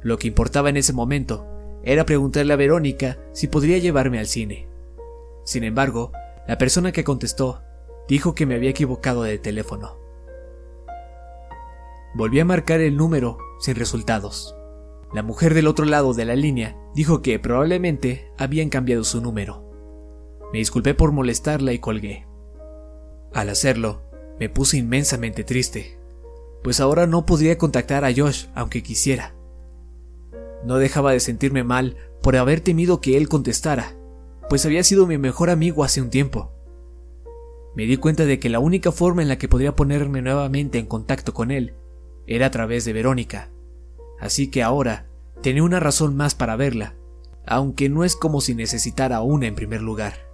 Lo 0.00 0.16
que 0.16 0.28
importaba 0.28 0.70
en 0.70 0.78
ese 0.78 0.94
momento 0.94 1.46
era 1.84 2.06
preguntarle 2.06 2.54
a 2.54 2.56
Verónica 2.56 3.18
si 3.34 3.46
podría 3.46 3.76
llevarme 3.76 4.18
al 4.18 4.26
cine. 4.26 4.70
Sin 5.44 5.64
embargo, 5.64 6.12
la 6.46 6.56
persona 6.56 6.92
que 6.92 7.04
contestó 7.04 7.60
dijo 8.08 8.34
que 8.34 8.46
me 8.46 8.54
había 8.54 8.70
equivocado 8.70 9.22
de 9.24 9.36
teléfono. 9.36 9.98
Volví 12.14 12.40
a 12.40 12.44
marcar 12.44 12.80
el 12.80 12.96
número 12.96 13.38
sin 13.60 13.74
resultados. 13.76 14.56
La 15.12 15.22
mujer 15.22 15.54
del 15.54 15.66
otro 15.66 15.84
lado 15.84 16.14
de 16.14 16.24
la 16.24 16.36
línea 16.36 16.76
dijo 16.94 17.20
que 17.20 17.38
probablemente 17.38 18.30
habían 18.38 18.70
cambiado 18.70 19.04
su 19.04 19.20
número. 19.20 19.64
Me 20.52 20.58
disculpé 20.58 20.94
por 20.94 21.12
molestarla 21.12 21.72
y 21.72 21.78
colgué. 21.78 22.26
Al 23.34 23.50
hacerlo, 23.50 24.02
me 24.40 24.48
puse 24.48 24.78
inmensamente 24.78 25.44
triste, 25.44 25.98
pues 26.62 26.80
ahora 26.80 27.06
no 27.06 27.26
podría 27.26 27.58
contactar 27.58 28.04
a 28.04 28.12
Josh 28.14 28.46
aunque 28.54 28.82
quisiera. 28.82 29.34
No 30.64 30.76
dejaba 30.78 31.12
de 31.12 31.20
sentirme 31.20 31.62
mal 31.62 31.96
por 32.22 32.36
haber 32.36 32.60
temido 32.60 33.00
que 33.00 33.18
él 33.18 33.28
contestara, 33.28 33.96
pues 34.48 34.64
había 34.64 34.82
sido 34.82 35.06
mi 35.06 35.18
mejor 35.18 35.50
amigo 35.50 35.84
hace 35.84 36.00
un 36.00 36.10
tiempo. 36.10 36.52
me 37.76 37.84
di 37.84 37.96
cuenta 37.98 38.24
de 38.24 38.38
que 38.40 38.48
la 38.48 38.58
única 38.60 38.92
forma 38.92 39.22
en 39.22 39.28
la 39.28 39.38
que 39.38 39.48
podría 39.48 39.76
ponerme 39.76 40.22
nuevamente 40.22 40.78
en 40.78 40.86
contacto 40.86 41.32
con 41.32 41.50
él 41.50 41.74
era 42.28 42.46
a 42.46 42.50
través 42.50 42.84
de 42.84 42.92
Verónica. 42.92 43.50
Así 44.20 44.48
que 44.50 44.62
ahora 44.62 45.06
tenía 45.42 45.64
una 45.64 45.80
razón 45.80 46.16
más 46.16 46.34
para 46.34 46.56
verla, 46.56 46.94
aunque 47.46 47.88
no 47.88 48.04
es 48.04 48.14
como 48.14 48.40
si 48.40 48.54
necesitara 48.54 49.22
una 49.22 49.46
en 49.46 49.54
primer 49.54 49.80
lugar. 49.80 50.28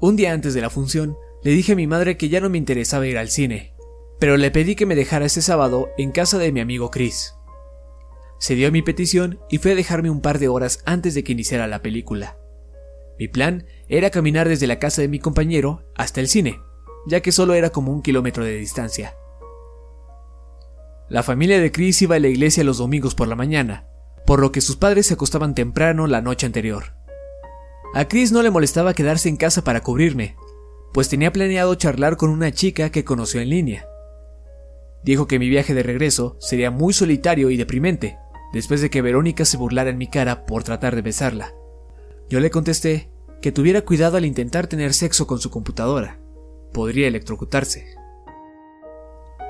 Un 0.00 0.16
día 0.16 0.32
antes 0.32 0.54
de 0.54 0.60
la 0.60 0.70
función, 0.70 1.16
le 1.42 1.52
dije 1.52 1.72
a 1.72 1.76
mi 1.76 1.86
madre 1.86 2.16
que 2.16 2.28
ya 2.28 2.40
no 2.40 2.48
me 2.48 2.58
interesaba 2.58 3.06
ir 3.06 3.18
al 3.18 3.28
cine, 3.28 3.74
pero 4.18 4.36
le 4.36 4.50
pedí 4.50 4.74
que 4.74 4.86
me 4.86 4.96
dejara 4.96 5.26
ese 5.26 5.42
sábado 5.42 5.90
en 5.98 6.10
casa 6.10 6.38
de 6.38 6.50
mi 6.50 6.60
amigo 6.60 6.90
Chris. 6.90 7.34
Se 8.38 8.54
dio 8.54 8.70
mi 8.72 8.82
petición 8.82 9.40
y 9.50 9.58
fue 9.58 9.72
a 9.72 9.74
dejarme 9.74 10.10
un 10.10 10.20
par 10.20 10.38
de 10.38 10.48
horas 10.48 10.82
antes 10.86 11.14
de 11.14 11.24
que 11.24 11.32
iniciara 11.32 11.66
la 11.66 11.82
película. 11.82 12.38
Mi 13.18 13.26
plan 13.26 13.66
era 13.88 14.10
caminar 14.10 14.48
desde 14.48 14.68
la 14.68 14.78
casa 14.78 15.02
de 15.02 15.08
mi 15.08 15.18
compañero 15.18 15.82
hasta 15.96 16.20
el 16.20 16.28
cine, 16.28 16.60
ya 17.06 17.20
que 17.20 17.32
solo 17.32 17.54
era 17.54 17.70
como 17.70 17.92
un 17.92 18.00
kilómetro 18.00 18.44
de 18.44 18.54
distancia. 18.54 19.16
La 21.08 21.22
familia 21.22 21.58
de 21.58 21.72
Chris 21.72 22.02
iba 22.02 22.16
a 22.16 22.18
la 22.18 22.28
iglesia 22.28 22.64
los 22.64 22.78
domingos 22.78 23.14
por 23.14 23.28
la 23.28 23.34
mañana, 23.34 23.86
por 24.26 24.40
lo 24.40 24.52
que 24.52 24.60
sus 24.60 24.76
padres 24.76 25.06
se 25.06 25.14
acostaban 25.14 25.54
temprano 25.54 26.06
la 26.06 26.20
noche 26.20 26.44
anterior. 26.44 26.94
A 27.94 28.06
Chris 28.06 28.30
no 28.30 28.42
le 28.42 28.50
molestaba 28.50 28.92
quedarse 28.92 29.30
en 29.30 29.38
casa 29.38 29.64
para 29.64 29.80
cubrirme, 29.80 30.36
pues 30.92 31.08
tenía 31.08 31.32
planeado 31.32 31.74
charlar 31.76 32.18
con 32.18 32.28
una 32.28 32.52
chica 32.52 32.90
que 32.90 33.04
conoció 33.04 33.40
en 33.40 33.48
línea. 33.48 33.86
Dijo 35.02 35.26
que 35.26 35.38
mi 35.38 35.48
viaje 35.48 35.72
de 35.72 35.82
regreso 35.82 36.36
sería 36.40 36.70
muy 36.70 36.92
solitario 36.92 37.48
y 37.48 37.56
deprimente, 37.56 38.18
después 38.52 38.82
de 38.82 38.90
que 38.90 39.00
Verónica 39.00 39.46
se 39.46 39.56
burlara 39.56 39.88
en 39.88 39.96
mi 39.96 40.08
cara 40.08 40.44
por 40.44 40.62
tratar 40.62 40.94
de 40.94 41.02
besarla. 41.02 41.54
Yo 42.28 42.40
le 42.40 42.50
contesté 42.50 43.10
que 43.40 43.52
tuviera 43.52 43.80
cuidado 43.82 44.18
al 44.18 44.26
intentar 44.26 44.66
tener 44.66 44.92
sexo 44.92 45.26
con 45.26 45.38
su 45.38 45.50
computadora. 45.50 46.18
Podría 46.74 47.08
electrocutarse. 47.08 47.97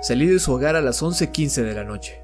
Salí 0.01 0.29
de 0.29 0.39
su 0.39 0.53
hogar 0.53 0.77
a 0.77 0.81
las 0.81 1.03
11:15 1.03 1.63
de 1.65 1.75
la 1.75 1.83
noche. 1.83 2.23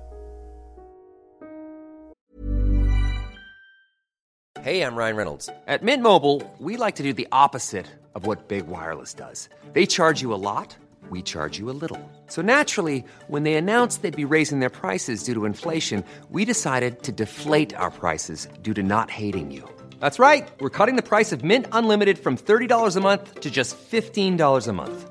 Hey, 4.62 4.80
I'm 4.80 4.96
Ryan 4.96 5.16
Reynolds. 5.16 5.50
At 5.66 5.82
Mint 5.82 6.02
Mobile, 6.02 6.40
we 6.58 6.76
like 6.76 6.94
to 6.96 7.02
do 7.02 7.12
the 7.12 7.26
opposite 7.32 7.86
of 8.14 8.26
what 8.26 8.48
Big 8.48 8.66
Wireless 8.68 9.12
does. 9.12 9.48
They 9.72 9.86
charge 9.86 10.22
you 10.22 10.32
a 10.32 10.38
lot, 10.40 10.76
we 11.10 11.20
charge 11.20 11.58
you 11.58 11.68
a 11.68 11.76
little. 11.76 11.98
So 12.28 12.42
naturally, 12.42 13.04
when 13.28 13.42
they 13.42 13.56
announced 13.56 14.02
they'd 14.02 14.16
be 14.16 14.24
raising 14.24 14.60
their 14.60 14.70
prices 14.70 15.24
due 15.24 15.34
to 15.34 15.44
inflation, 15.44 16.04
we 16.30 16.44
decided 16.44 17.02
to 17.02 17.12
deflate 17.12 17.74
our 17.76 17.90
prices 17.90 18.48
due 18.62 18.72
to 18.74 18.82
not 18.82 19.10
hating 19.10 19.50
you. 19.50 19.68
That's 20.00 20.18
right. 20.18 20.48
We're 20.60 20.70
cutting 20.70 20.96
the 20.96 21.02
price 21.02 21.32
of 21.32 21.42
Mint 21.42 21.66
Unlimited 21.72 22.18
from 22.18 22.36
$30 22.36 22.96
a 22.96 23.00
month 23.00 23.40
to 23.40 23.50
just 23.50 23.76
$15 23.76 24.68
a 24.68 24.72
month. 24.72 25.10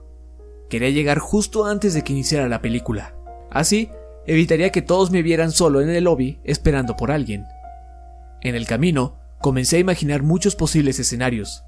Quería 0.71 0.89
llegar 0.89 1.19
justo 1.19 1.65
antes 1.65 1.93
de 1.93 2.01
que 2.01 2.13
iniciara 2.13 2.47
la 2.47 2.61
película. 2.61 3.13
Así, 3.51 3.89
evitaría 4.25 4.71
que 4.71 4.81
todos 4.81 5.11
me 5.11 5.21
vieran 5.21 5.51
solo 5.51 5.81
en 5.81 5.89
el 5.89 6.05
lobby 6.05 6.39
esperando 6.45 6.95
por 6.95 7.11
alguien. 7.11 7.43
En 8.39 8.55
el 8.55 8.65
camino, 8.65 9.19
comencé 9.41 9.75
a 9.75 9.79
imaginar 9.81 10.23
muchos 10.23 10.55
posibles 10.55 10.97
escenarios, 10.97 11.65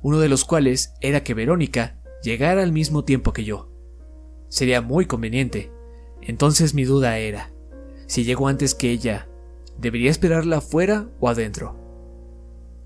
uno 0.00 0.20
de 0.20 0.30
los 0.30 0.46
cuales 0.46 0.94
era 1.02 1.22
que 1.22 1.34
Verónica 1.34 1.98
llegara 2.22 2.62
al 2.62 2.72
mismo 2.72 3.04
tiempo 3.04 3.34
que 3.34 3.44
yo. 3.44 3.70
Sería 4.48 4.80
muy 4.80 5.04
conveniente. 5.04 5.70
Entonces 6.22 6.72
mi 6.72 6.84
duda 6.84 7.18
era, 7.18 7.52
si 8.06 8.24
llegó 8.24 8.48
antes 8.48 8.74
que 8.74 8.90
ella, 8.90 9.28
¿debería 9.76 10.10
esperarla 10.10 10.58
afuera 10.58 11.10
o 11.20 11.28
adentro? 11.28 11.78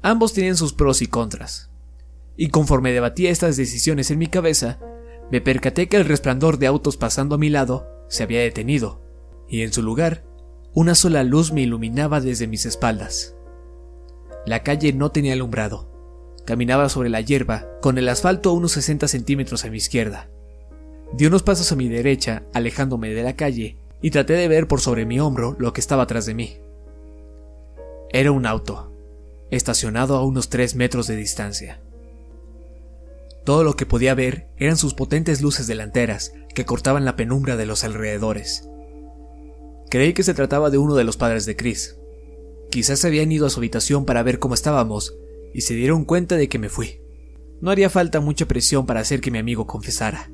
Ambos 0.03 0.33
tenían 0.33 0.57
sus 0.57 0.73
pros 0.73 1.01
y 1.01 1.07
contras. 1.07 1.71
Y 2.37 2.49
conforme 2.49 2.91
debatía 2.91 3.31
estas 3.31 3.57
decisiones 3.57 4.11
en 4.11 4.19
mi 4.19 4.27
cabeza, 4.27 4.81
me 5.31 5.41
percaté 5.41 5.89
que 5.89 5.97
el 5.97 6.05
resplandor 6.05 6.59
de 6.59 6.67
autos 6.67 6.97
pasando 6.97 7.37
a 7.37 7.39
mi 7.39 7.51
lado 7.51 7.87
se 8.09 8.23
había 8.23 8.41
detenido, 8.41 9.01
y 9.49 9.63
en 9.63 9.73
su 9.73 9.83
lugar, 9.83 10.25
una 10.75 10.95
sola 10.95 11.25
luz 11.25 11.53
me 11.53 11.63
iluminaba 11.63 12.21
desde 12.21 12.47
mis 12.47 12.67
espaldas. 12.67 13.35
La 14.47 14.63
calle 14.63 14.93
no 14.93 15.11
tenía 15.11 15.35
alumbrado. 15.35 15.89
Caminaba 16.47 16.89
sobre 16.89 17.11
la 17.11 17.21
hierba, 17.21 17.67
con 17.81 17.99
el 17.99 18.09
asfalto 18.09 18.51
a 18.51 18.53
unos 18.55 18.73
60 18.73 19.07
centímetros 19.09 19.65
a 19.65 19.71
mi 19.71 19.77
izquierda. 19.77 20.29
Di 21.13 21.27
unos 21.27 21.43
pasos 21.43 21.71
a 21.71 21.77
mi 21.77 21.89
derecha, 21.89 22.45
alejándome 22.53 23.11
de 23.11 23.23
la 23.23 23.37
calle, 23.37 23.77
y 24.01 24.11
traté 24.11 24.33
de 24.33 24.49
ver 24.49 24.67
por 24.67 24.81
sobre 24.81 25.05
mi 25.05 25.21
hombro 25.21 25.57
lo 25.59 25.73
que 25.73 25.81
estaba 25.81 26.05
atrás 26.05 26.27
de 26.27 26.35
mí. 26.35 26.57
Era 28.13 28.33
un 28.33 28.47
auto, 28.47 28.93
estacionado 29.51 30.17
a 30.17 30.25
unos 30.25 30.49
3 30.49 30.75
metros 30.77 31.07
de 31.07 31.17
distancia. 31.17 31.81
Todo 33.45 33.65
lo 33.65 33.75
que 33.75 33.87
podía 33.87 34.15
ver 34.15 34.49
eran 34.57 34.77
sus 34.77 34.95
potentes 34.95 35.41
luces 35.41 35.67
delanteras 35.67 36.33
que 36.55 36.65
cortaban 36.65 37.05
la 37.05 37.17
penumbra 37.17 37.57
de 37.57 37.67
los 37.67 37.85
alrededores. 37.85 38.69
Creí 39.91 40.13
que 40.13 40.23
se 40.23 40.35
trataba 40.35 40.71
de 40.71 40.79
uno 40.79 40.95
de 40.95 41.05
los 41.05 41.17
padres 41.17 41.47
de 41.47 41.57
Chris. 41.57 41.97
Quizás 42.71 43.05
habían 43.05 43.33
ido 43.33 43.47
a 43.47 43.51
su 43.51 43.61
habitación 43.61 44.05
para 44.05 44.23
ver 44.23 44.39
cómo 44.39 44.55
estábamos 44.55 45.17
y 45.53 45.63
se 45.63 45.75
dieron 45.75 46.05
cuenta 46.05 46.37
de 46.37 46.49
que 46.49 46.59
me 46.59 46.69
fui. 46.69 47.01
No 47.61 47.71
haría 47.71 47.91
falta 47.91 48.21
mucha 48.21 48.47
presión 48.47 48.87
para 48.87 49.01
hacer 49.01 49.21
que 49.21 49.31
mi 49.31 49.39
amigo 49.39 49.67
confesara. 49.67 50.31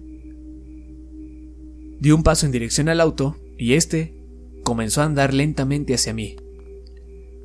Di 1.99 2.11
un 2.11 2.23
paso 2.23 2.45
en 2.45 2.53
dirección 2.53 2.89
al 2.89 3.01
auto 3.01 3.37
y 3.57 3.75
este 3.75 4.15
comenzó 4.63 5.01
a 5.01 5.05
andar 5.05 5.33
lentamente 5.33 5.95
hacia 5.95 6.13
mí. 6.13 6.37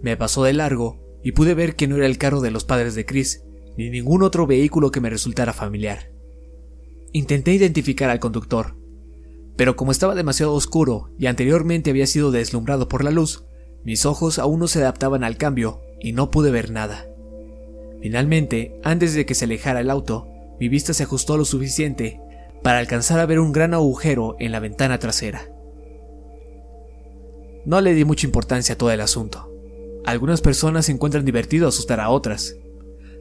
Me 0.02 0.18
pasó 0.18 0.44
de 0.44 0.54
largo 0.54 1.00
y 1.24 1.32
pude 1.32 1.54
ver 1.54 1.76
que 1.76 1.88
no 1.88 1.96
era 1.96 2.06
el 2.06 2.18
carro 2.18 2.42
de 2.42 2.52
los 2.52 2.66
padres 2.66 2.96
de 2.96 3.06
Chris, 3.06 3.44
ni 3.78 3.90
ningún 3.90 4.24
otro 4.24 4.48
vehículo 4.48 4.92
que 4.92 5.02
me 5.02 5.10
resultara 5.10 5.54
familiar. 5.54 6.12
Intenté 7.14 7.54
identificar 7.54 8.10
al 8.10 8.20
conductor, 8.20 8.76
pero 9.56 9.76
como 9.76 9.92
estaba 9.92 10.16
demasiado 10.16 10.54
oscuro 10.54 11.12
y 11.20 11.28
anteriormente 11.28 11.90
había 11.90 12.08
sido 12.08 12.32
deslumbrado 12.32 12.88
por 12.88 13.04
la 13.04 13.12
luz, 13.12 13.46
mis 13.84 14.06
ojos 14.06 14.40
aún 14.40 14.60
no 14.60 14.68
se 14.68 14.80
adaptaban 14.80 15.24
al 15.24 15.38
cambio 15.38 15.82
y 16.00 16.14
no 16.14 16.32
pude 16.32 16.52
ver 16.52 16.72
nada. 16.72 17.08
Finalmente, 18.02 18.80
antes 18.84 19.14
de 19.14 19.26
que 19.26 19.36
se 19.36 19.46
alejara 19.46 19.82
el 19.82 19.90
auto, 19.90 20.28
mi 20.60 20.70
vista 20.70 20.94
se 20.94 21.04
ajustó 21.04 21.38
lo 21.38 21.46
suficiente 21.46 22.20
para 22.64 22.80
alcanzar 22.80 23.20
a 23.20 23.26
ver 23.26 23.40
un 23.40 23.52
gran 23.52 23.74
agujero 23.74 24.36
en 24.40 24.52
la 24.52 24.60
ventana 24.60 25.00
trasera. 25.00 25.50
No 27.66 27.82
le 27.82 27.94
di 27.94 28.06
mucha 28.06 28.26
importancia 28.26 28.74
a 28.74 28.78
todo 28.78 28.92
el 28.92 29.02
asunto. 29.02 29.52
Algunas 30.06 30.42
personas 30.42 30.90
encuentran 30.90 31.26
divertido 31.26 31.68
asustar 31.68 32.00
a 32.00 32.10
otras, 32.10 32.56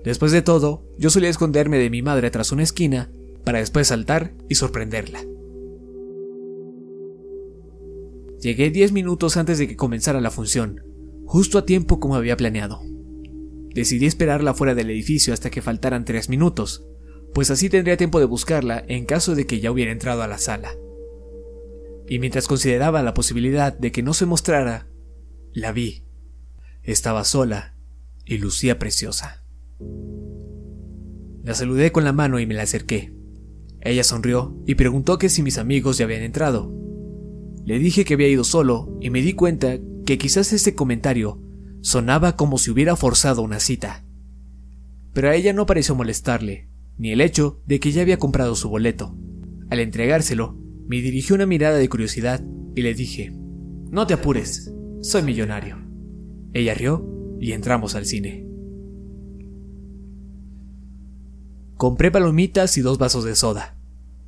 Después 0.04 0.32
de 0.32 0.42
todo, 0.42 0.84
yo 0.98 1.10
solía 1.10 1.28
esconderme 1.28 1.78
de 1.78 1.90
mi 1.90 2.02
madre 2.02 2.30
tras 2.30 2.52
una 2.52 2.62
esquina 2.62 3.10
para 3.44 3.58
después 3.58 3.88
saltar 3.88 4.34
y 4.48 4.54
sorprenderla. 4.54 5.24
Llegué 8.40 8.70
10 8.70 8.92
minutos 8.92 9.36
antes 9.36 9.58
de 9.58 9.68
que 9.68 9.76
comenzara 9.76 10.20
la 10.20 10.30
función, 10.30 10.82
justo 11.26 11.58
a 11.58 11.66
tiempo 11.66 12.00
como 12.00 12.16
había 12.16 12.38
planeado. 12.38 12.80
Decidí 13.74 14.06
esperarla 14.06 14.54
fuera 14.54 14.74
del 14.74 14.90
edificio 14.90 15.34
hasta 15.34 15.50
que 15.50 15.60
faltaran 15.60 16.06
3 16.06 16.30
minutos, 16.30 16.86
pues 17.34 17.50
así 17.50 17.68
tendría 17.68 17.98
tiempo 17.98 18.18
de 18.18 18.24
buscarla 18.24 18.82
en 18.88 19.04
caso 19.04 19.34
de 19.34 19.46
que 19.46 19.60
ya 19.60 19.70
hubiera 19.70 19.92
entrado 19.92 20.22
a 20.22 20.26
la 20.26 20.38
sala. 20.38 20.74
Y 22.08 22.18
mientras 22.18 22.48
consideraba 22.48 23.02
la 23.02 23.14
posibilidad 23.14 23.76
de 23.76 23.92
que 23.92 24.02
no 24.02 24.14
se 24.14 24.26
mostrara, 24.26 24.88
la 25.52 25.70
vi. 25.72 26.04
Estaba 26.82 27.24
sola 27.24 27.76
y 28.24 28.38
lucía 28.38 28.78
preciosa. 28.78 29.39
La 31.42 31.54
saludé 31.54 31.92
con 31.92 32.04
la 32.04 32.12
mano 32.12 32.38
y 32.38 32.46
me 32.46 32.54
la 32.54 32.62
acerqué. 32.62 33.12
Ella 33.80 34.04
sonrió 34.04 34.56
y 34.66 34.74
preguntó 34.74 35.18
que 35.18 35.28
si 35.28 35.42
mis 35.42 35.58
amigos 35.58 35.98
ya 35.98 36.04
habían 36.04 36.22
entrado. 36.22 36.72
Le 37.64 37.78
dije 37.78 38.04
que 38.04 38.14
había 38.14 38.28
ido 38.28 38.44
solo 38.44 38.96
y 39.00 39.10
me 39.10 39.22
di 39.22 39.32
cuenta 39.32 39.78
que 40.04 40.18
quizás 40.18 40.52
ese 40.52 40.74
comentario 40.74 41.40
sonaba 41.82 42.36
como 42.36 42.58
si 42.58 42.70
hubiera 42.70 42.96
forzado 42.96 43.42
una 43.42 43.60
cita. 43.60 44.04
Pero 45.12 45.30
a 45.30 45.34
ella 45.34 45.52
no 45.52 45.66
pareció 45.66 45.94
molestarle, 45.94 46.68
ni 46.98 47.12
el 47.12 47.20
hecho 47.20 47.62
de 47.66 47.80
que 47.80 47.92
ya 47.92 48.02
había 48.02 48.18
comprado 48.18 48.54
su 48.54 48.68
boleto. 48.68 49.16
Al 49.70 49.80
entregárselo, 49.80 50.58
me 50.86 51.00
dirigió 51.00 51.36
una 51.36 51.46
mirada 51.46 51.78
de 51.78 51.88
curiosidad 51.88 52.44
y 52.74 52.82
le 52.82 52.94
dije, 52.94 53.32
no 53.90 54.06
te 54.06 54.14
apures, 54.14 54.72
soy 55.00 55.22
millonario. 55.22 55.78
Ella 56.52 56.74
rió 56.74 57.36
y 57.40 57.52
entramos 57.52 57.94
al 57.94 58.04
cine. 58.04 58.49
Compré 61.80 62.10
palomitas 62.10 62.76
y 62.76 62.82
dos 62.82 62.98
vasos 62.98 63.24
de 63.24 63.34
soda. 63.34 63.74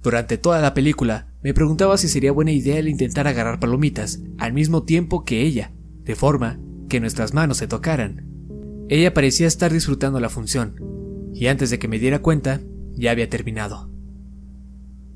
Durante 0.03 0.39
toda 0.39 0.63
la 0.63 0.73
película 0.73 1.35
me 1.43 1.53
preguntaba 1.53 1.99
si 1.99 2.09
sería 2.09 2.33
buena 2.33 2.51
idea 2.51 2.79
el 2.79 2.89
intentar 2.89 3.29
agarrar 3.29 3.61
palomitas 3.61 4.23
al 4.39 4.55
mismo 4.55 4.85
tiempo 4.85 5.27
que 5.27 5.43
ella, 5.43 5.71
de 6.03 6.17
forma 6.17 6.59
que 6.89 6.99
nuestras 6.99 7.35
manos 7.35 7.59
se 7.59 7.67
tocaran. 7.67 8.87
Ella 8.89 9.13
parecía 9.13 9.47
estar 9.47 9.71
disfrutando 9.71 10.19
la 10.19 10.31
función, 10.31 10.77
y 11.35 11.49
antes 11.49 11.69
de 11.69 11.79
que 11.79 11.89
me 11.89 11.99
diera 11.99 12.23
cuenta, 12.23 12.63
ya 12.95 13.11
había 13.11 13.29
terminado. 13.29 13.91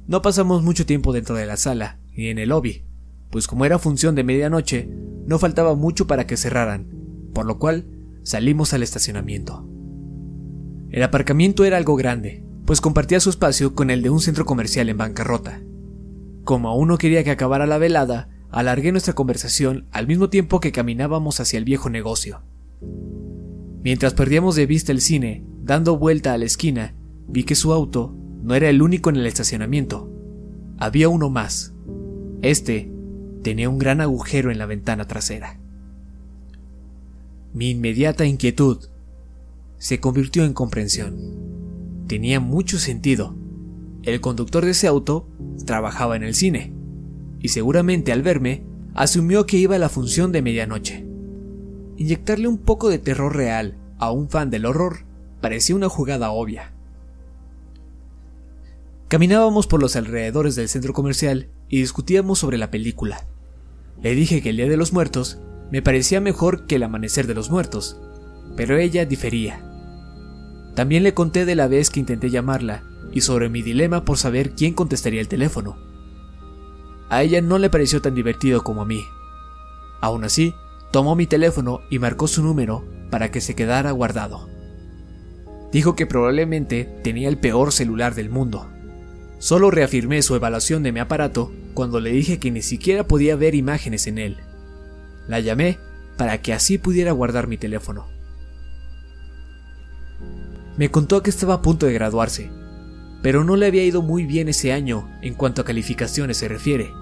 No 0.07 0.20
pasamos 0.20 0.62
mucho 0.62 0.85
tiempo 0.85 1.14
dentro 1.14 1.37
de 1.37 1.46
la 1.46 1.57
sala, 1.57 2.01
ni 2.14 2.27
en 2.27 2.38
el 2.38 2.51
lobby, 2.51 2.85
pues 3.31 3.46
como 3.46 3.64
era 3.64 3.79
función 3.79 4.14
de 4.14 4.25
medianoche, 4.25 4.90
no 5.25 5.38
faltaba 5.38 5.75
mucho 5.75 6.07
para 6.07 6.27
que 6.27 6.37
cerraran, 6.37 6.87
por 7.33 7.46
lo 7.46 7.59
cual 7.59 7.87
salimos 8.25 8.75
al 8.75 8.83
estacionamiento. 8.83 9.66
El 10.90 11.03
aparcamiento 11.03 11.64
era 11.64 11.77
algo 11.77 11.96
grande, 11.96 12.44
pues 12.64 12.81
compartía 12.81 13.20
su 13.20 13.31
espacio 13.31 13.75
con 13.75 13.90
el 13.90 14.03
de 14.03 14.11
un 14.11 14.20
centro 14.20 14.44
comercial 14.44 14.88
en 14.88 14.96
bancarrota. 14.96 15.61
Como 16.44 16.68
aún 16.68 16.88
no 16.88 16.99
quería 16.99 17.25
que 17.25 17.31
acabara 17.31 17.66
la 17.66 17.79
velada, 17.79 18.29
alargué 18.51 18.92
nuestra 18.92 19.14
conversación 19.14 19.87
al 19.90 20.07
mismo 20.07 20.31
tiempo 20.31 20.61
que 20.61 20.72
caminábamos 20.72 21.40
hacia 21.40 21.59
el 21.59 21.64
viejo 21.64 21.90
negocio. 21.90 22.42
Mientras 23.83 24.14
perdíamos 24.14 24.57
de 24.57 24.66
vista 24.66 24.92
el 24.92 25.01
cine, 25.01 25.44
dando 25.62 25.99
vuelta 25.99 26.33
a 26.33 26.38
la 26.38 26.44
esquina, 26.44 26.94
vi 27.29 27.44
que 27.44 27.55
su 27.55 27.72
auto 27.72 28.16
no 28.42 28.55
era 28.55 28.68
el 28.68 28.83
único 28.83 29.11
en 29.11 29.16
el 29.16 29.27
estacionamiento. 29.27 30.11
Había 30.79 31.09
uno 31.09 31.31
más. 31.31 31.75
Este 32.42 32.90
tenía 33.42 33.68
un 33.68 33.79
gran 33.79 34.01
agujero 34.01 34.51
en 34.51 34.59
la 34.59 34.66
ventana 34.66 35.07
trasera. 35.07 35.59
Mi 37.53 37.70
inmediata 37.70 38.25
inquietud 38.25 38.87
se 39.79 40.01
convirtió 40.01 40.45
en 40.45 40.53
comprensión. 40.53 41.17
Tenía 42.07 42.41
mucho 42.41 42.79
sentido. 42.79 43.35
El 44.03 44.21
conductor 44.21 44.65
de 44.65 44.71
ese 44.71 44.87
auto 44.87 45.29
trabajaba 45.65 46.17
en 46.17 46.23
el 46.23 46.35
cine, 46.35 46.73
y 47.41 47.49
seguramente 47.49 48.12
al 48.12 48.23
verme 48.23 48.65
asumió 48.95 49.47
que 49.47 49.59
iba 49.59 49.77
a 49.77 49.79
la 49.79 49.89
función 49.89 50.33
de 50.33 50.43
medianoche. 50.43 51.05
Inyectarle 51.97 52.49
un 52.49 52.59
poco 52.59 52.89
de 52.89 52.99
terror 52.99 53.35
real 53.35 53.77
a 53.99 54.11
un 54.11 54.29
fan 54.29 54.51
del 54.51 54.67
horror 54.67 55.05
parecía 55.41 55.77
una 55.77 55.89
jugada 55.89 56.31
obvia. 56.31 56.73
Caminábamos 59.09 59.67
por 59.67 59.81
los 59.81 59.97
alrededores 59.97 60.57
del 60.57 60.69
centro 60.69 60.93
comercial 60.93 61.49
y 61.69 61.81
discutíamos 61.81 62.39
sobre 62.39 62.59
la 62.59 62.71
película. 62.71 63.27
Le 64.03 64.15
dije 64.15 64.43
que 64.43 64.51
el 64.51 64.57
Día 64.57 64.69
de 64.69 64.77
los 64.77 64.93
Muertos 64.93 65.39
me 65.71 65.83
parecía 65.83 66.21
mejor 66.21 66.67
que 66.67 66.77
el 66.77 66.83
Amanecer 66.83 67.27
de 67.27 67.35
los 67.35 67.51
Muertos, 67.51 68.01
pero 68.57 68.77
ella 68.79 69.05
difería. 69.05 69.61
También 70.75 71.03
le 71.03 71.14
conté 71.14 71.45
de 71.45 71.55
la 71.55 71.69
vez 71.69 71.90
que 71.90 72.01
intenté 72.01 72.31
llamarla 72.31 72.83
y 73.12 73.21
sobre 73.21 73.49
mi 73.49 73.62
dilema 73.62 74.05
por 74.05 74.19
saber 74.19 74.53
quién 74.53 74.75
contestaría 74.75 75.21
el 75.21 75.29
teléfono. 75.29 75.77
A 77.09 77.23
ella 77.23 77.40
no 77.40 77.59
le 77.59 77.71
pareció 77.71 78.03
tan 78.03 78.14
divertido 78.14 78.62
como 78.62 78.83
a 78.83 78.87
mí. 78.87 79.05
Aún 80.01 80.25
así, 80.25 80.55
tomó 80.90 81.14
mi 81.14 81.27
teléfono 81.27 81.81
y 81.90 81.99
marcó 81.99 82.27
su 82.27 82.42
número 82.42 82.85
para 83.11 83.31
que 83.31 83.40
se 83.40 83.55
quedara 83.55 83.92
guardado. 83.92 84.49
Dijo 85.73 85.95
que 85.95 86.07
probablemente 86.07 86.85
tenía 87.03 87.29
el 87.29 87.38
peor 87.38 87.73
celular 87.73 88.14
del 88.14 88.31
mundo 88.31 88.69
Solo 89.38 89.71
reafirmé 89.71 90.23
su 90.23 90.35
evaluación 90.35 90.83
de 90.83 90.92
mi 90.92 91.01
aparato 91.01 91.53
cuando 91.75 92.01
le 92.01 92.11
dije 92.11 92.38
que 92.38 92.51
ni 92.51 92.62
siquiera 92.62 93.07
podía 93.07 93.37
ver 93.37 93.55
imágenes 93.55 94.07
en 94.07 94.19
él. 94.19 94.38
La 95.29 95.40
llamé 95.40 95.79
para 96.16 96.40
que 96.40 96.55
así 96.55 96.79
pudiera 96.79 97.12
guardar 97.12 97.47
mi 97.47 97.59
teléfono. 97.59 98.07
Me 100.77 100.91
contó 100.91 101.23
que 101.23 101.31
estaba 101.31 101.55
a 101.55 101.62
punto 101.62 101.87
de 101.87 101.93
graduarse, 101.93 102.51
pero 103.23 103.45
no 103.45 103.57
le 103.57 103.67
había 103.67 103.85
ido 103.85 104.03
muy 104.03 104.27
bien 104.27 104.49
ese 104.49 104.73
año 104.73 105.09
en 105.23 105.35
cuanto 105.35 105.62
a 105.62 105.65
calificaciones 105.65 106.37
se 106.37 106.49
refiere, 106.49 106.93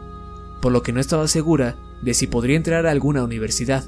por 0.63 0.73
lo 0.73 0.83
que 0.83 0.93
no 0.93 1.01
estaba 1.01 1.29
segura 1.29 1.77
de 2.03 2.15
si 2.15 2.27
podría 2.27 2.57
entrar 2.57 2.87
a 2.87 2.91
alguna 2.91 3.25
universidad. 3.25 3.85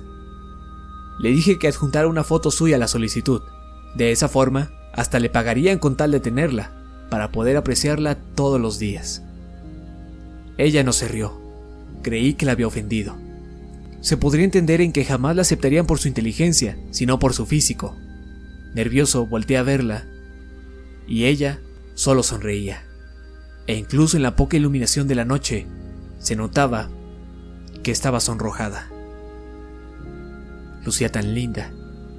Le 1.18 1.30
dije 1.30 1.58
que 1.58 1.68
adjuntara 1.68 2.08
una 2.08 2.24
foto 2.24 2.50
suya 2.50 2.76
a 2.76 2.78
la 2.78 2.88
solicitud. 2.88 3.42
De 3.94 4.12
esa 4.12 4.28
forma, 4.28 4.70
hasta 4.92 5.18
le 5.18 5.30
pagarían 5.30 5.78
con 5.78 5.96
tal 5.96 6.10
de 6.10 6.20
tenerla 6.20 6.72
para 7.08 7.30
poder 7.30 7.56
apreciarla 7.56 8.16
todos 8.34 8.60
los 8.60 8.78
días. 8.78 9.22
Ella 10.58 10.82
no 10.82 10.92
se 10.92 11.08
rió. 11.08 11.40
Creí 12.02 12.34
que 12.34 12.46
la 12.46 12.52
había 12.52 12.66
ofendido. 12.66 13.16
Se 14.00 14.16
podría 14.16 14.44
entender 14.44 14.80
en 14.80 14.92
que 14.92 15.04
jamás 15.04 15.36
la 15.36 15.42
aceptarían 15.42 15.86
por 15.86 15.98
su 15.98 16.08
inteligencia, 16.08 16.78
sino 16.90 17.18
por 17.18 17.32
su 17.32 17.46
físico. 17.46 17.96
Nervioso, 18.76 19.26
volteé 19.26 19.56
a 19.56 19.62
verla, 19.62 20.04
y 21.08 21.24
ella 21.24 21.60
solo 21.94 22.22
sonreía. 22.22 22.82
E 23.66 23.74
incluso 23.74 24.18
en 24.18 24.22
la 24.22 24.36
poca 24.36 24.58
iluminación 24.58 25.08
de 25.08 25.14
la 25.14 25.24
noche, 25.24 25.66
se 26.18 26.36
notaba 26.36 26.90
que 27.82 27.90
estaba 27.90 28.20
sonrojada. 28.20 28.90
Lucía 30.84 31.10
tan 31.10 31.34
linda. 31.34 31.72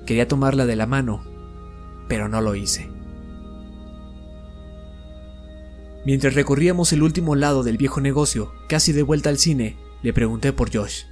Quería 0.07 0.27
tomarla 0.27 0.65
de 0.65 0.75
la 0.75 0.87
mano, 0.87 1.23
pero 2.09 2.27
no 2.27 2.41
lo 2.41 2.55
hice. 2.55 2.89
Mientras 6.07 6.33
recorríamos 6.33 6.91
el 6.91 7.03
último 7.03 7.35
lado 7.35 7.61
del 7.61 7.77
viejo 7.77 8.01
negocio, 8.01 8.51
casi 8.67 8.93
de 8.93 9.03
vuelta 9.03 9.29
al 9.29 9.37
cine, 9.37 9.77
le 10.01 10.11
pregunté 10.11 10.53
por 10.53 10.75
Josh. 10.75 11.03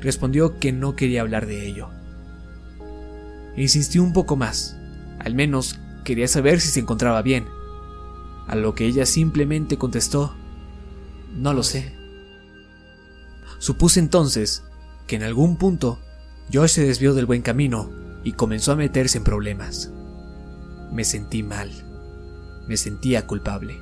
Respondió 0.00 0.60
que 0.60 0.70
no 0.70 0.94
quería 0.94 1.22
hablar 1.22 1.46
de 1.46 1.66
ello. 1.66 1.90
Insistió 3.56 4.02
un 4.02 4.12
poco 4.12 4.36
más. 4.36 4.76
Al 5.18 5.34
menos 5.34 5.78
quería 6.04 6.28
saber 6.28 6.60
si 6.60 6.68
se 6.68 6.80
encontraba 6.80 7.22
bien. 7.22 7.46
A 8.46 8.56
lo 8.56 8.74
que 8.74 8.86
ella 8.86 9.06
simplemente 9.06 9.78
contestó, 9.78 10.34
no 11.34 11.52
lo 11.52 11.62
sé. 11.62 11.94
Supuse 13.58 14.00
entonces 14.00 14.64
que 15.06 15.16
en 15.16 15.22
algún 15.22 15.56
punto 15.56 15.98
Josh 16.52 16.70
se 16.70 16.84
desvió 16.84 17.14
del 17.14 17.26
buen 17.26 17.42
camino 17.42 17.90
y 18.22 18.32
comenzó 18.32 18.72
a 18.72 18.76
meterse 18.76 19.18
en 19.18 19.24
problemas. 19.24 19.90
Me 20.92 21.04
sentí 21.04 21.42
mal. 21.42 21.70
Me 22.68 22.76
sentía 22.76 23.26
culpable. 23.26 23.80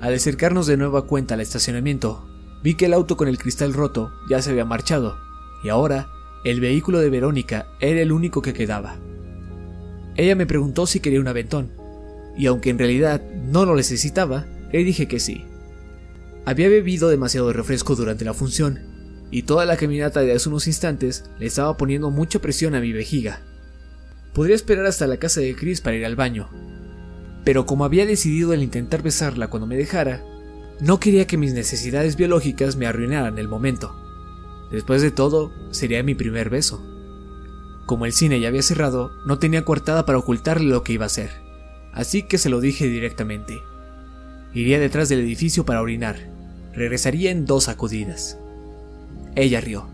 Al 0.00 0.14
acercarnos 0.14 0.66
de 0.66 0.76
nueva 0.76 1.06
cuenta 1.06 1.34
al 1.34 1.40
estacionamiento, 1.40 2.28
vi 2.62 2.74
que 2.74 2.86
el 2.86 2.94
auto 2.94 3.16
con 3.16 3.28
el 3.28 3.38
cristal 3.38 3.72
roto 3.72 4.12
ya 4.28 4.40
se 4.40 4.50
había 4.50 4.64
marchado, 4.64 5.16
y 5.64 5.68
ahora 5.68 6.08
el 6.44 6.60
vehículo 6.60 7.00
de 7.00 7.10
Verónica 7.10 7.66
era 7.80 8.00
el 8.00 8.12
único 8.12 8.42
que 8.42 8.52
quedaba. 8.52 8.96
Ella 10.16 10.34
me 10.34 10.46
preguntó 10.46 10.86
si 10.86 11.00
quería 11.00 11.20
un 11.20 11.28
aventón, 11.28 11.72
y 12.36 12.46
aunque 12.46 12.70
en 12.70 12.78
realidad 12.78 13.22
no 13.34 13.64
lo 13.64 13.74
necesitaba, 13.74 14.46
le 14.72 14.84
dije 14.84 15.08
que 15.08 15.20
sí. 15.20 15.44
Había 16.44 16.68
bebido 16.68 17.08
demasiado 17.08 17.52
refresco 17.52 17.94
durante 17.94 18.24
la 18.24 18.34
función, 18.34 18.80
y 19.30 19.42
toda 19.42 19.66
la 19.66 19.76
caminata 19.76 20.20
de 20.20 20.32
hace 20.32 20.48
unos 20.48 20.66
instantes 20.66 21.24
le 21.38 21.46
estaba 21.46 21.76
poniendo 21.76 22.10
mucha 22.10 22.38
presión 22.38 22.74
a 22.74 22.80
mi 22.80 22.92
vejiga. 22.92 23.42
Podría 24.34 24.56
esperar 24.56 24.86
hasta 24.86 25.06
la 25.06 25.18
casa 25.18 25.40
de 25.40 25.54
Chris 25.54 25.80
para 25.80 25.96
ir 25.96 26.06
al 26.06 26.16
baño, 26.16 26.48
pero 27.44 27.66
como 27.66 27.84
había 27.84 28.06
decidido 28.06 28.52
el 28.52 28.62
intentar 28.62 29.02
besarla 29.02 29.48
cuando 29.48 29.66
me 29.66 29.76
dejara, 29.76 30.22
no 30.80 31.00
quería 31.00 31.26
que 31.26 31.36
mis 31.36 31.54
necesidades 31.54 32.16
biológicas 32.16 32.76
me 32.76 32.86
arruinaran 32.86 33.38
el 33.38 33.48
momento. 33.48 33.97
Después 34.70 35.02
de 35.02 35.10
todo, 35.10 35.52
sería 35.70 36.02
mi 36.02 36.14
primer 36.14 36.50
beso. 36.50 36.84
Como 37.86 38.04
el 38.04 38.12
cine 38.12 38.38
ya 38.40 38.48
había 38.48 38.62
cerrado, 38.62 39.12
no 39.24 39.38
tenía 39.38 39.64
coartada 39.64 40.04
para 40.04 40.18
ocultarle 40.18 40.68
lo 40.68 40.82
que 40.82 40.92
iba 40.92 41.04
a 41.04 41.06
hacer, 41.06 41.30
así 41.92 42.22
que 42.22 42.36
se 42.36 42.50
lo 42.50 42.60
dije 42.60 42.86
directamente. 42.86 43.60
Iría 44.52 44.78
detrás 44.78 45.08
del 45.08 45.20
edificio 45.20 45.64
para 45.64 45.80
orinar. 45.80 46.16
Regresaría 46.74 47.30
en 47.30 47.46
dos 47.46 47.64
sacudidas. 47.64 48.38
Ella 49.36 49.60
rió. 49.60 49.88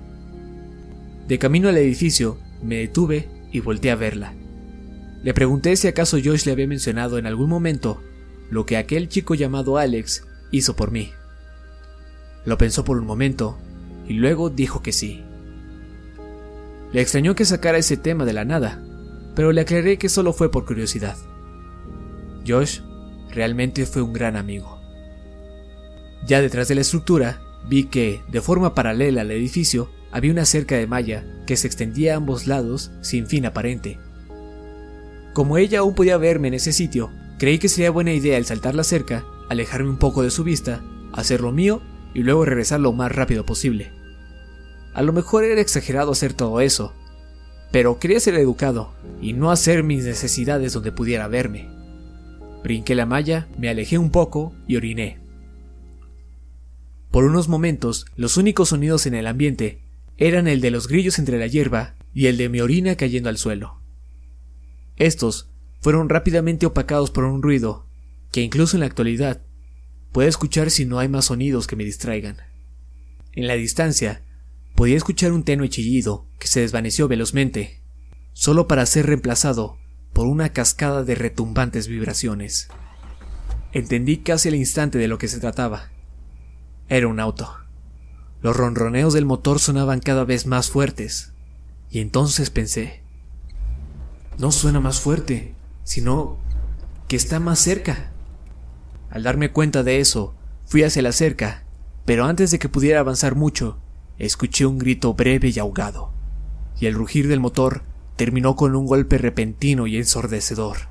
De 1.28 1.38
camino 1.38 1.68
al 1.68 1.76
edificio, 1.78 2.38
me 2.62 2.76
detuve 2.76 3.28
y 3.52 3.60
volteé 3.60 3.90
a 3.90 3.96
verla. 3.96 4.34
Le 5.22 5.32
pregunté 5.32 5.76
si 5.76 5.88
acaso 5.88 6.18
Josh 6.22 6.44
le 6.44 6.52
había 6.52 6.66
mencionado 6.66 7.16
en 7.18 7.26
algún 7.26 7.48
momento 7.48 8.02
lo 8.50 8.66
que 8.66 8.76
aquel 8.76 9.08
chico 9.08 9.34
llamado 9.34 9.78
Alex 9.78 10.26
hizo 10.50 10.76
por 10.76 10.90
mí. 10.90 11.12
Lo 12.44 12.58
pensó 12.58 12.84
por 12.84 12.98
un 12.98 13.06
momento 13.06 13.58
y 14.06 14.14
luego 14.14 14.50
dijo 14.50 14.82
que 14.82 14.92
sí. 14.92 15.24
Le 16.92 17.00
extrañó 17.00 17.34
que 17.34 17.44
sacara 17.44 17.78
ese 17.78 17.96
tema 17.96 18.24
de 18.24 18.32
la 18.32 18.44
nada, 18.44 18.82
pero 19.34 19.52
le 19.52 19.60
aclaré 19.60 19.98
que 19.98 20.08
solo 20.08 20.32
fue 20.32 20.50
por 20.50 20.64
curiosidad. 20.64 21.16
Josh 22.46 22.80
realmente 23.30 23.86
fue 23.86 24.02
un 24.02 24.12
gran 24.12 24.36
amigo. 24.36 24.80
Ya 26.26 26.40
detrás 26.40 26.68
de 26.68 26.76
la 26.76 26.82
estructura, 26.82 27.40
vi 27.68 27.84
que, 27.84 28.22
de 28.30 28.40
forma 28.40 28.74
paralela 28.74 29.22
al 29.22 29.30
edificio, 29.30 29.90
había 30.12 30.32
una 30.32 30.44
cerca 30.44 30.76
de 30.76 30.86
malla 30.86 31.24
que 31.46 31.56
se 31.56 31.66
extendía 31.66 32.14
a 32.14 32.16
ambos 32.16 32.46
lados 32.46 32.92
sin 33.02 33.26
fin 33.26 33.46
aparente 33.46 33.98
como 35.34 35.58
ella 35.58 35.80
aún 35.80 35.96
podía 35.96 36.16
verme 36.16 36.48
en 36.48 36.54
ese 36.54 36.72
sitio, 36.72 37.10
Creí 37.38 37.58
que 37.58 37.68
sería 37.68 37.90
buena 37.90 38.12
idea 38.12 38.36
al 38.36 38.46
saltar 38.46 38.76
la 38.76 38.84
cerca, 38.84 39.24
alejarme 39.50 39.90
un 39.90 39.98
poco 39.98 40.22
de 40.22 40.30
su 40.30 40.44
vista, 40.44 40.82
hacer 41.12 41.40
lo 41.40 41.50
mío 41.50 41.82
y 42.14 42.20
luego 42.20 42.44
regresar 42.44 42.78
lo 42.78 42.92
más 42.92 43.10
rápido 43.10 43.44
posible. 43.44 43.92
A 44.94 45.02
lo 45.02 45.12
mejor 45.12 45.44
era 45.44 45.60
exagerado 45.60 46.12
hacer 46.12 46.32
todo 46.32 46.60
eso, 46.60 46.94
pero 47.72 47.98
quería 47.98 48.20
ser 48.20 48.34
educado 48.36 48.94
y 49.20 49.32
no 49.32 49.50
hacer 49.50 49.82
mis 49.82 50.04
necesidades 50.04 50.72
donde 50.72 50.92
pudiera 50.92 51.26
verme. 51.26 51.68
Brinqué 52.62 52.94
la 52.94 53.04
malla, 53.04 53.48
me 53.58 53.68
alejé 53.68 53.98
un 53.98 54.10
poco 54.10 54.54
y 54.68 54.76
oriné. 54.76 55.18
Por 57.10 57.24
unos 57.24 57.48
momentos, 57.48 58.06
los 58.16 58.36
únicos 58.36 58.68
sonidos 58.70 59.06
en 59.06 59.14
el 59.14 59.26
ambiente 59.26 59.80
eran 60.16 60.46
el 60.46 60.60
de 60.60 60.70
los 60.70 60.86
grillos 60.86 61.18
entre 61.18 61.38
la 61.38 61.48
hierba 61.48 61.94
y 62.14 62.26
el 62.26 62.36
de 62.36 62.48
mi 62.48 62.60
orina 62.60 62.94
cayendo 62.94 63.28
al 63.28 63.38
suelo. 63.38 63.80
Estos 64.96 65.50
fueron 65.80 66.08
rápidamente 66.08 66.66
opacados 66.66 67.10
por 67.10 67.24
un 67.24 67.42
ruido 67.42 67.86
que 68.30 68.42
incluso 68.42 68.76
en 68.76 68.80
la 68.80 68.86
actualidad 68.86 69.42
puede 70.12 70.28
escuchar 70.28 70.70
si 70.70 70.84
no 70.84 71.00
hay 71.00 71.08
más 71.08 71.26
sonidos 71.26 71.66
que 71.66 71.76
me 71.76 71.84
distraigan. 71.84 72.36
En 73.32 73.48
la 73.48 73.54
distancia, 73.54 74.22
podía 74.74 74.96
escuchar 74.96 75.32
un 75.32 75.44
tenue 75.44 75.68
chillido 75.68 76.26
que 76.38 76.48
se 76.48 76.60
desvaneció 76.60 77.08
velozmente, 77.08 77.80
solo 78.32 78.66
para 78.66 78.86
ser 78.86 79.06
reemplazado 79.06 79.78
por 80.12 80.26
una 80.26 80.50
cascada 80.52 81.04
de 81.04 81.14
retumbantes 81.14 81.88
vibraciones. 81.88 82.68
Entendí 83.72 84.18
casi 84.18 84.48
al 84.48 84.54
instante 84.54 84.98
de 84.98 85.08
lo 85.08 85.18
que 85.18 85.28
se 85.28 85.40
trataba. 85.40 85.90
Era 86.88 87.08
un 87.08 87.20
auto. 87.20 87.52
Los 88.40 88.56
ronroneos 88.56 89.14
del 89.14 89.24
motor 89.24 89.58
sonaban 89.58 90.00
cada 90.00 90.24
vez 90.24 90.46
más 90.46 90.70
fuertes, 90.70 91.32
y 91.90 92.00
entonces 92.00 92.50
pensé, 92.50 93.02
no 94.38 94.52
suena 94.52 94.80
más 94.80 95.00
fuerte, 95.00 95.54
sino 95.84 96.38
que 97.08 97.16
está 97.16 97.40
más 97.40 97.58
cerca. 97.58 98.12
Al 99.10 99.22
darme 99.22 99.50
cuenta 99.50 99.82
de 99.82 100.00
eso, 100.00 100.34
fui 100.66 100.82
hacia 100.82 101.02
la 101.02 101.12
cerca, 101.12 101.64
pero 102.04 102.24
antes 102.24 102.50
de 102.50 102.58
que 102.58 102.68
pudiera 102.68 103.00
avanzar 103.00 103.34
mucho, 103.34 103.80
escuché 104.18 104.66
un 104.66 104.78
grito 104.78 105.14
breve 105.14 105.50
y 105.54 105.58
ahogado, 105.58 106.12
y 106.78 106.86
el 106.86 106.94
rugir 106.94 107.28
del 107.28 107.40
motor 107.40 107.82
terminó 108.16 108.56
con 108.56 108.74
un 108.76 108.86
golpe 108.86 109.18
repentino 109.18 109.86
y 109.86 109.96
ensordecedor. 109.96 110.88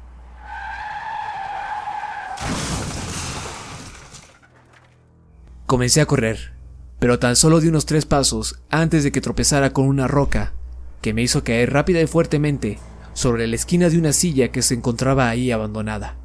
Comencé 5.65 6.01
a 6.01 6.05
correr, 6.05 6.53
pero 6.99 7.19
tan 7.19 7.35
solo 7.35 7.59
di 7.59 7.67
unos 7.67 7.85
tres 7.85 8.05
pasos 8.05 8.61
antes 8.69 9.03
de 9.03 9.11
que 9.11 9.21
tropezara 9.21 9.73
con 9.73 9.87
una 9.87 10.07
roca 10.07 10.53
que 11.01 11.13
me 11.13 11.21
hizo 11.21 11.43
caer 11.43 11.73
rápida 11.73 12.01
y 12.01 12.07
fuertemente 12.07 12.79
sobre 13.13 13.47
la 13.47 13.55
esquina 13.55 13.89
de 13.89 13.97
una 13.97 14.13
silla 14.13 14.51
que 14.51 14.61
se 14.61 14.73
encontraba 14.73 15.29
ahí 15.29 15.51
abandonada. 15.51 16.17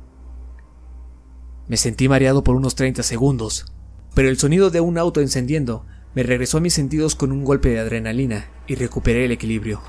Me 1.67 1.77
sentí 1.77 2.09
mareado 2.09 2.45
por 2.45 2.57
unos 2.57 2.75
30 2.75 3.03
segundos, 3.03 3.67
pero 4.15 4.29
el 4.29 4.39
sonido 4.39 4.71
de 4.71 4.81
un 4.81 4.99
auto 4.99 5.21
encendiendo 5.21 5.85
me 6.19 6.25
regresó 6.25 6.59
a 6.59 6.61
mis 6.61 6.75
sentidos 6.75 7.15
con 7.15 7.31
un 7.31 7.45
golpe 7.45 7.69
de 7.69 7.79
adrenalina 7.79 8.49
y 8.67 8.75
recuperé 8.75 9.27
el 9.27 9.31
equilibrio. 9.31 9.81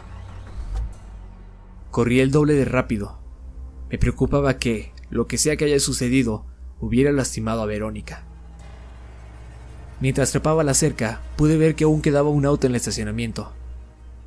Corrí 1.90 2.20
el 2.20 2.30
doble 2.30 2.54
de 2.54 2.66
rápido. 2.66 3.18
Me 3.90 3.98
preocupaba 3.98 4.60
que, 4.60 4.92
lo 5.10 5.26
que 5.26 5.40
sea 5.40 5.58
que 5.58 5.66
haya 5.66 5.80
sucedido, 5.80 6.46
hubiera 6.80 7.12
lastimado 7.12 7.64
a 7.64 7.66
Verónica. 7.66 8.26
Mientras 10.02 10.30
trepaba 10.30 10.64
la 10.64 10.76
cerca, 10.76 11.20
pude 11.36 11.58
ver 11.58 11.74
que 11.74 11.86
aún 11.86 12.00
quedaba 12.00 12.30
un 12.30 12.46
auto 12.46 12.68
en 12.68 12.74
el 12.74 12.78
estacionamiento. 12.78 13.52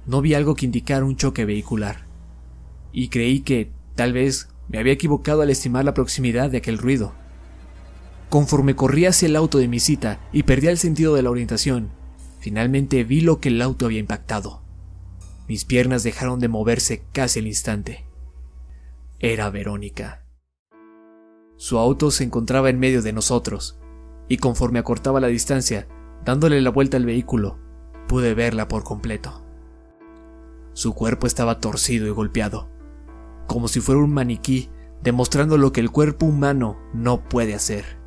No 0.04 0.22
vi 0.22 0.34
algo 0.34 0.56
que 0.56 0.66
indicara 0.66 1.04
un 1.04 1.14
choque 1.14 1.44
vehicular. 1.44 2.06
Y 2.92 3.10
creí 3.10 3.42
que, 3.42 3.70
tal 3.94 4.12
vez, 4.12 4.48
me 4.66 4.80
había 4.80 4.94
equivocado 4.94 5.42
al 5.42 5.50
estimar 5.50 5.84
la 5.84 5.94
proximidad 5.94 6.50
de 6.50 6.58
aquel 6.58 6.78
ruido. 6.78 7.12
Conforme 8.32 8.74
corría 8.74 9.10
hacia 9.10 9.28
el 9.28 9.36
auto 9.36 9.58
de 9.58 9.68
mi 9.68 9.78
cita 9.78 10.18
y 10.32 10.44
perdía 10.44 10.70
el 10.70 10.78
sentido 10.78 11.14
de 11.14 11.20
la 11.20 11.28
orientación, 11.28 11.90
finalmente 12.38 13.04
vi 13.04 13.20
lo 13.20 13.40
que 13.40 13.50
el 13.50 13.60
auto 13.60 13.84
había 13.84 13.98
impactado. 13.98 14.62
Mis 15.48 15.66
piernas 15.66 16.02
dejaron 16.02 16.40
de 16.40 16.48
moverse 16.48 17.04
casi 17.12 17.40
al 17.40 17.46
instante. 17.46 18.06
Era 19.18 19.50
Verónica. 19.50 20.24
Su 21.56 21.76
auto 21.76 22.10
se 22.10 22.24
encontraba 22.24 22.70
en 22.70 22.78
medio 22.78 23.02
de 23.02 23.12
nosotros, 23.12 23.78
y 24.28 24.38
conforme 24.38 24.78
acortaba 24.78 25.20
la 25.20 25.26
distancia, 25.26 25.86
dándole 26.24 26.62
la 26.62 26.70
vuelta 26.70 26.96
al 26.96 27.04
vehículo, 27.04 27.58
pude 28.08 28.32
verla 28.32 28.66
por 28.66 28.82
completo. 28.82 29.44
Su 30.72 30.94
cuerpo 30.94 31.26
estaba 31.26 31.60
torcido 31.60 32.06
y 32.06 32.10
golpeado, 32.12 32.70
como 33.46 33.68
si 33.68 33.80
fuera 33.80 34.00
un 34.00 34.14
maniquí 34.14 34.70
demostrando 35.02 35.58
lo 35.58 35.70
que 35.70 35.82
el 35.82 35.90
cuerpo 35.90 36.24
humano 36.24 36.78
no 36.94 37.28
puede 37.28 37.52
hacer. 37.52 38.00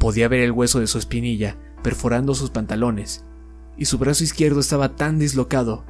Podía 0.00 0.28
ver 0.28 0.40
el 0.40 0.50
hueso 0.50 0.80
de 0.80 0.86
su 0.86 0.98
espinilla 0.98 1.58
perforando 1.82 2.34
sus 2.34 2.48
pantalones, 2.48 3.26
y 3.76 3.84
su 3.84 3.98
brazo 3.98 4.24
izquierdo 4.24 4.60
estaba 4.60 4.96
tan 4.96 5.18
dislocado 5.18 5.84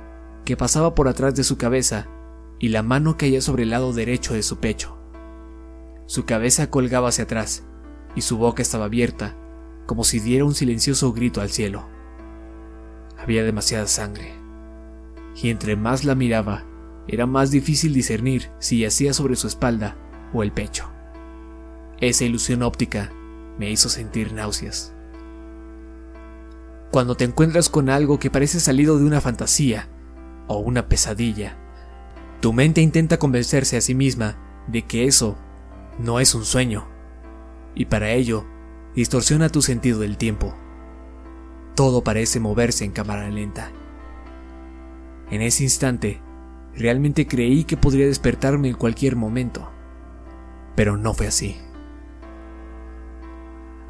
que 0.45 0.57
pasaba 0.57 0.97
por 0.97 1.07
atrás 1.07 1.37
de 1.37 1.45
su 1.45 1.57
cabeza 1.57 2.09
y 2.59 2.71
la 2.71 2.83
mano 2.83 3.17
caía 3.17 3.41
sobre 3.41 3.63
el 3.63 3.71
lado 3.71 3.93
derecho 3.93 4.35
de 4.35 4.43
su 4.43 4.59
pecho. 4.59 4.99
Su 6.07 6.25
cabeza 6.25 6.71
colgaba 6.71 7.09
hacia 7.09 7.25
atrás 7.25 7.65
y 8.17 8.23
su 8.23 8.37
boca 8.37 8.63
estaba 8.63 8.87
abierta, 8.87 9.37
como 9.87 10.03
si 10.03 10.19
diera 10.19 10.45
un 10.45 10.55
silencioso 10.57 11.13
grito 11.13 11.41
al 11.41 11.51
cielo. 11.51 11.89
Había 13.17 13.45
demasiada 13.45 13.87
sangre, 13.87 14.35
y 15.41 15.51
entre 15.51 15.77
más 15.77 16.05
la 16.05 16.17
miraba, 16.17 16.65
era 17.07 17.27
más 17.27 17.53
difícil 17.53 17.95
discernir 17.95 18.51
si 18.59 18.81
yacía 18.81 19.13
sobre 19.13 19.37
su 19.37 19.47
espalda 19.47 19.97
o 20.33 20.43
el 20.43 20.51
pecho. 20.51 20.91
Esa 22.01 22.25
ilusión 22.25 22.65
óptica 22.65 23.13
me 23.61 23.71
hizo 23.71 23.91
sentir 23.91 24.33
náuseas. 24.33 24.95
Cuando 26.91 27.15
te 27.15 27.25
encuentras 27.25 27.69
con 27.69 27.91
algo 27.91 28.19
que 28.19 28.31
parece 28.31 28.59
salido 28.59 28.99
de 28.99 29.05
una 29.05 29.21
fantasía 29.21 29.87
o 30.49 30.57
una 30.57 30.89
pesadilla, 30.89 31.59
tu 32.41 32.55
mente 32.55 32.81
intenta 32.81 33.19
convencerse 33.19 33.77
a 33.77 33.83
sí 33.83 33.95
misma 33.95 34.39
de 34.67 34.81
que 34.81 35.05
eso 35.05 35.37
no 35.99 36.21
es 36.21 36.35
un 36.35 36.47
sueño, 36.47 36.89
y 37.75 37.85
para 37.85 38.13
ello 38.13 38.47
distorsiona 38.97 39.51
tu 39.51 39.61
sentido 39.61 40.01
del 40.01 40.17
tiempo. 40.17 40.57
Todo 41.75 42.03
parece 42.03 42.41
moverse 42.41 42.87
en 42.87 42.93
cámara 42.93 43.29
lenta. 43.29 43.71
En 45.31 45.43
ese 45.43 45.65
instante, 45.65 46.23
realmente 46.75 47.27
creí 47.27 47.65
que 47.65 47.77
podría 47.77 48.07
despertarme 48.07 48.69
en 48.69 48.75
cualquier 48.77 49.17
momento, 49.17 49.71
pero 50.77 50.97
no 50.97 51.13
fue 51.13 51.27
así. 51.27 51.59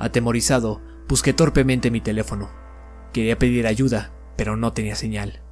Atemorizado, 0.01 0.81
busqué 1.09 1.35
torpemente 1.35 1.91
mi 1.91 2.01
teléfono. 2.01 2.51
Quería 3.13 3.39
pedir 3.39 3.67
ayuda, 3.67 4.13
pero 4.35 4.57
no 4.57 4.73
tenía 4.73 4.97
señal. 4.97 5.43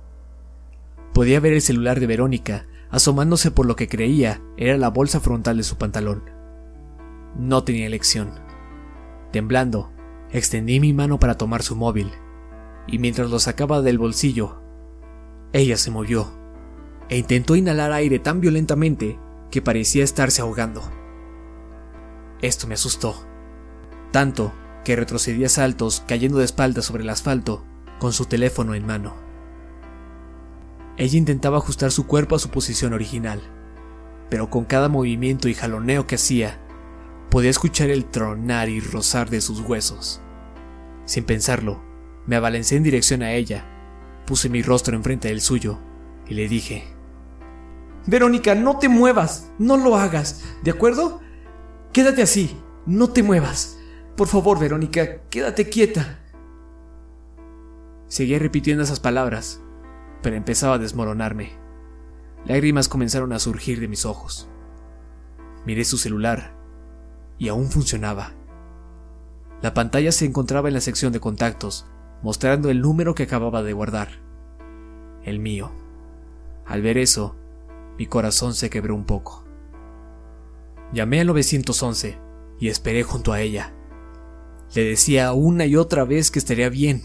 Podía 1.12 1.38
ver 1.38 1.52
el 1.52 1.60
celular 1.60 2.00
de 2.00 2.06
Verónica 2.06 2.66
asomándose 2.90 3.50
por 3.50 3.66
lo 3.66 3.76
que 3.76 3.88
creía 3.88 4.40
era 4.56 4.78
la 4.78 4.88
bolsa 4.88 5.20
frontal 5.20 5.58
de 5.58 5.62
su 5.62 5.76
pantalón. 5.76 6.30
No 7.36 7.62
tenía 7.62 7.86
elección. 7.86 8.40
Temblando, 9.32 9.92
extendí 10.30 10.80
mi 10.80 10.94
mano 10.94 11.20
para 11.20 11.36
tomar 11.36 11.62
su 11.62 11.76
móvil, 11.76 12.10
y 12.86 12.98
mientras 12.98 13.28
lo 13.28 13.38
sacaba 13.40 13.82
del 13.82 13.98
bolsillo, 13.98 14.62
ella 15.52 15.76
se 15.76 15.90
movió 15.90 16.32
e 17.10 17.18
intentó 17.18 17.54
inhalar 17.54 17.92
aire 17.92 18.18
tan 18.18 18.40
violentamente 18.40 19.18
que 19.50 19.60
parecía 19.60 20.04
estarse 20.04 20.40
ahogando. 20.40 20.82
Esto 22.40 22.66
me 22.66 22.74
asustó, 22.74 23.27
tanto 24.10 24.52
que 24.84 24.96
retrocedía 24.96 25.48
saltos 25.48 26.02
cayendo 26.06 26.38
de 26.38 26.44
espaldas 26.44 26.86
sobre 26.86 27.02
el 27.02 27.10
asfalto 27.10 27.64
con 27.98 28.12
su 28.12 28.26
teléfono 28.26 28.74
en 28.74 28.86
mano. 28.86 29.14
Ella 30.96 31.18
intentaba 31.18 31.58
ajustar 31.58 31.92
su 31.92 32.06
cuerpo 32.06 32.36
a 32.36 32.38
su 32.38 32.50
posición 32.50 32.92
original, 32.92 33.40
pero 34.30 34.50
con 34.50 34.64
cada 34.64 34.88
movimiento 34.88 35.48
y 35.48 35.54
jaloneo 35.54 36.06
que 36.06 36.16
hacía, 36.16 36.58
podía 37.30 37.50
escuchar 37.50 37.90
el 37.90 38.04
tronar 38.04 38.68
y 38.68 38.80
rozar 38.80 39.30
de 39.30 39.40
sus 39.40 39.60
huesos. 39.60 40.20
Sin 41.04 41.24
pensarlo, 41.24 41.82
me 42.26 42.36
abalancé 42.36 42.76
en 42.76 42.82
dirección 42.82 43.22
a 43.22 43.32
ella, 43.32 43.64
puse 44.26 44.48
mi 44.48 44.62
rostro 44.62 44.96
enfrente 44.96 45.28
del 45.28 45.40
suyo 45.40 45.78
y 46.26 46.34
le 46.34 46.48
dije, 46.48 46.84
Verónica, 48.06 48.54
no 48.54 48.78
te 48.78 48.88
muevas, 48.88 49.50
no 49.58 49.76
lo 49.76 49.96
hagas, 49.96 50.42
¿de 50.62 50.70
acuerdo? 50.70 51.20
Quédate 51.92 52.22
así, 52.22 52.56
no 52.86 53.10
te 53.10 53.22
muevas. 53.22 53.77
Por 54.18 54.26
favor, 54.26 54.58
Verónica, 54.58 55.20
quédate 55.30 55.68
quieta. 55.68 56.18
Seguía 58.08 58.40
repitiendo 58.40 58.82
esas 58.82 58.98
palabras, 58.98 59.62
pero 60.22 60.34
empezaba 60.34 60.74
a 60.74 60.78
desmoronarme. 60.78 61.52
Lágrimas 62.44 62.88
comenzaron 62.88 63.32
a 63.32 63.38
surgir 63.38 63.78
de 63.78 63.86
mis 63.86 64.04
ojos. 64.04 64.48
Miré 65.64 65.84
su 65.84 65.98
celular 65.98 66.52
y 67.38 67.46
aún 67.46 67.70
funcionaba. 67.70 68.32
La 69.62 69.72
pantalla 69.72 70.10
se 70.10 70.24
encontraba 70.24 70.66
en 70.66 70.74
la 70.74 70.80
sección 70.80 71.12
de 71.12 71.20
contactos, 71.20 71.86
mostrando 72.20 72.70
el 72.70 72.80
número 72.80 73.14
que 73.14 73.22
acababa 73.22 73.62
de 73.62 73.72
guardar. 73.72 74.08
El 75.22 75.38
mío. 75.38 75.70
Al 76.66 76.82
ver 76.82 76.98
eso, 76.98 77.36
mi 77.96 78.06
corazón 78.06 78.54
se 78.54 78.68
quebró 78.68 78.96
un 78.96 79.04
poco. 79.04 79.44
Llamé 80.92 81.20
al 81.20 81.28
911 81.28 82.18
y 82.58 82.66
esperé 82.66 83.04
junto 83.04 83.32
a 83.32 83.40
ella. 83.40 83.77
Le 84.74 84.84
decía 84.84 85.32
una 85.32 85.64
y 85.66 85.76
otra 85.76 86.04
vez 86.04 86.30
que 86.30 86.38
estaría 86.38 86.68
bien. 86.68 87.02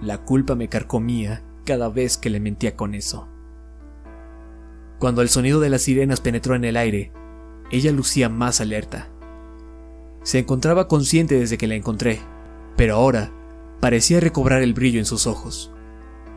La 0.00 0.24
culpa 0.24 0.54
me 0.54 0.68
carcomía 0.68 1.44
cada 1.64 1.88
vez 1.88 2.18
que 2.18 2.30
le 2.30 2.40
mentía 2.40 2.76
con 2.76 2.94
eso. 2.94 3.28
Cuando 4.98 5.22
el 5.22 5.28
sonido 5.28 5.60
de 5.60 5.70
las 5.70 5.82
sirenas 5.82 6.20
penetró 6.20 6.56
en 6.56 6.64
el 6.64 6.76
aire, 6.76 7.12
ella 7.70 7.92
lucía 7.92 8.28
más 8.28 8.60
alerta. 8.60 9.08
Se 10.22 10.40
encontraba 10.40 10.88
consciente 10.88 11.38
desde 11.38 11.58
que 11.58 11.68
la 11.68 11.76
encontré, 11.76 12.20
pero 12.76 12.96
ahora 12.96 13.30
parecía 13.80 14.18
recobrar 14.18 14.62
el 14.62 14.74
brillo 14.74 14.98
en 14.98 15.04
sus 15.04 15.26
ojos. 15.26 15.72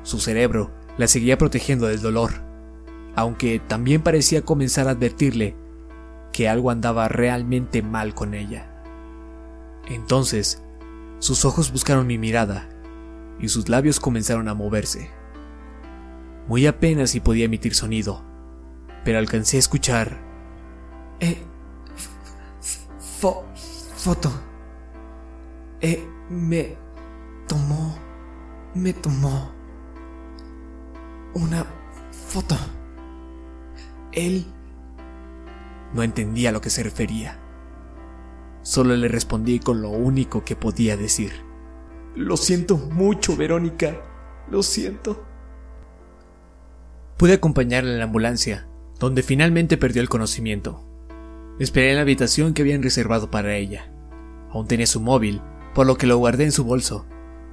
Su 0.03 0.19
cerebro 0.19 0.71
la 0.97 1.07
seguía 1.07 1.38
protegiendo 1.38 1.88
del 1.88 2.01
dolor, 2.01 2.43
aunque 3.15 3.60
también 3.60 4.01
parecía 4.01 4.43
comenzar 4.43 4.88
a 4.88 4.91
advertirle 4.91 5.55
que 6.31 6.47
algo 6.47 6.69
andaba 6.69 7.07
realmente 7.07 7.81
mal 7.81 8.13
con 8.13 8.34
ella. 8.34 8.70
Entonces, 9.88 10.63
sus 11.20 11.46
ojos 11.46 11.72
buscaron 11.72 12.08
mi 12.08 12.17
mirada 12.17 12.70
y 13.39 13.50
sus 13.50 13.70
labios 13.70 14.00
comenzaron 14.00 14.48
a 14.48 14.54
moverse. 14.54 15.12
Muy 16.48 16.65
apenas 16.67 17.12
si 17.12 17.20
podía 17.20 17.46
emitir 17.46 17.76
sonido, 17.76 18.24
pero 19.04 19.20
alcancé 19.20 19.58
a 19.58 19.60
escuchar... 19.60 20.20
Eh... 21.20 21.44
foto. 23.98 24.32
Eh... 25.82 26.08
me... 26.30 26.78
tomó... 27.48 27.98
me 28.74 28.94
tomó... 28.94 29.52
una 31.34 31.65
foto. 32.12 32.58
Él... 34.12 34.46
No 35.94 36.04
entendía 36.04 36.50
a 36.50 36.52
lo 36.54 36.62
que 36.62 36.70
se 36.70 36.84
refería. 36.84 37.40
Solo 38.63 38.95
le 38.95 39.08
respondí 39.08 39.60
con 39.60 39.82
lo 39.82 39.89
único 39.89 40.43
que 40.45 40.56
podía 40.56 40.97
decir. 40.97 41.32
Lo 42.15 42.38
siento 42.38 42.78
mucho, 42.78 43.36
Verónica. 43.36 44.02
Lo 44.50 44.63
siento. 44.63 45.26
Pude 47.17 47.34
acompañarla 47.34 47.91
en 47.91 48.00
la 48.00 48.06
ambulancia, 48.06 48.67
donde 49.00 49.24
finalmente 49.24 49.78
perdió 49.78 50.02
el 50.02 50.10
conocimiento. 50.10 50.84
Esperé 51.60 51.91
en 51.91 51.95
la 51.97 52.02
habitación 52.02 52.54
que 52.54 52.62
habían 52.62 52.84
reservado 52.84 53.32
para 53.32 53.56
ella. 53.56 53.91
Aún 54.52 54.67
tenía 54.67 54.88
su 54.88 55.00
móvil, 55.00 55.41
por 55.74 55.88
lo 55.88 55.95
que 55.97 56.08
lo 56.08 56.17
guardé 56.17 56.43
en 56.43 56.52
su 56.52 56.63
bolso, 56.63 57.06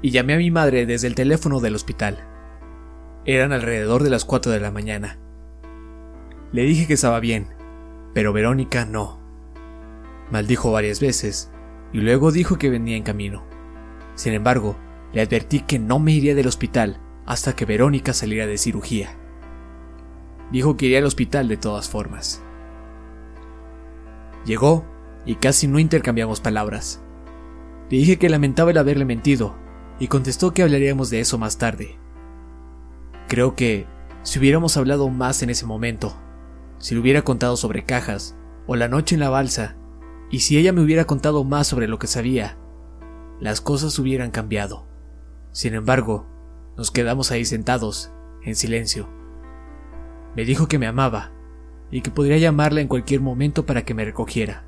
y 0.02 0.10
llamé 0.10 0.34
a 0.34 0.38
mi 0.38 0.50
madre 0.50 0.86
desde 0.86 1.06
el 1.06 1.14
teléfono 1.14 1.60
del 1.60 1.74
hospital. 1.74 2.26
Eran 3.24 3.52
alrededor 3.52 4.02
de 4.02 4.10
las 4.10 4.24
4 4.24 4.52
de 4.52 4.60
la 4.60 4.70
mañana. 4.70 5.18
Le 6.52 6.62
dije 6.62 6.86
que 6.86 6.94
estaba 6.94 7.20
bien, 7.20 7.48
pero 8.14 8.32
Verónica 8.32 8.84
no. 8.84 9.17
Maldijo 10.30 10.72
varias 10.72 11.00
veces, 11.00 11.50
y 11.92 11.98
luego 11.98 12.32
dijo 12.32 12.58
que 12.58 12.70
venía 12.70 12.96
en 12.96 13.02
camino. 13.02 13.44
Sin 14.14 14.34
embargo, 14.34 14.76
le 15.12 15.22
advertí 15.22 15.60
que 15.60 15.78
no 15.78 15.98
me 15.98 16.12
iría 16.12 16.34
del 16.34 16.46
hospital 16.48 17.00
hasta 17.24 17.54
que 17.54 17.64
Verónica 17.64 18.12
saliera 18.12 18.46
de 18.46 18.58
cirugía. 18.58 19.16
Dijo 20.50 20.76
que 20.76 20.86
iría 20.86 20.98
al 20.98 21.04
hospital 21.04 21.48
de 21.48 21.56
todas 21.56 21.88
formas. 21.88 22.42
Llegó 24.44 24.84
y 25.26 25.36
casi 25.36 25.66
no 25.66 25.78
intercambiamos 25.78 26.40
palabras. 26.40 27.02
Le 27.90 27.98
dije 27.98 28.18
que 28.18 28.28
lamentaba 28.28 28.70
el 28.70 28.78
haberle 28.78 29.04
mentido 29.04 29.54
y 29.98 30.08
contestó 30.08 30.52
que 30.52 30.62
hablaríamos 30.62 31.10
de 31.10 31.20
eso 31.20 31.38
más 31.38 31.58
tarde. 31.58 31.98
Creo 33.28 33.54
que 33.54 33.86
si 34.22 34.38
hubiéramos 34.38 34.76
hablado 34.76 35.08
más 35.08 35.42
en 35.42 35.50
ese 35.50 35.66
momento, 35.66 36.16
si 36.78 36.94
le 36.94 37.00
hubiera 37.00 37.22
contado 37.22 37.56
sobre 37.56 37.84
cajas 37.84 38.36
o 38.66 38.76
la 38.76 38.88
noche 38.88 39.14
en 39.14 39.20
la 39.20 39.30
balsa, 39.30 39.76
y 40.30 40.40
si 40.40 40.58
ella 40.58 40.72
me 40.72 40.82
hubiera 40.82 41.06
contado 41.06 41.44
más 41.44 41.66
sobre 41.66 41.88
lo 41.88 41.98
que 41.98 42.06
sabía, 42.06 42.56
las 43.40 43.60
cosas 43.60 43.98
hubieran 43.98 44.30
cambiado. 44.30 44.86
Sin 45.52 45.74
embargo, 45.74 46.26
nos 46.76 46.90
quedamos 46.90 47.30
ahí 47.30 47.44
sentados, 47.44 48.12
en 48.42 48.54
silencio. 48.54 49.08
Me 50.36 50.44
dijo 50.44 50.68
que 50.68 50.78
me 50.78 50.86
amaba 50.86 51.32
y 51.90 52.02
que 52.02 52.10
podría 52.10 52.38
llamarla 52.38 52.80
en 52.80 52.88
cualquier 52.88 53.20
momento 53.20 53.64
para 53.66 53.84
que 53.84 53.94
me 53.94 54.04
recogiera. 54.04 54.64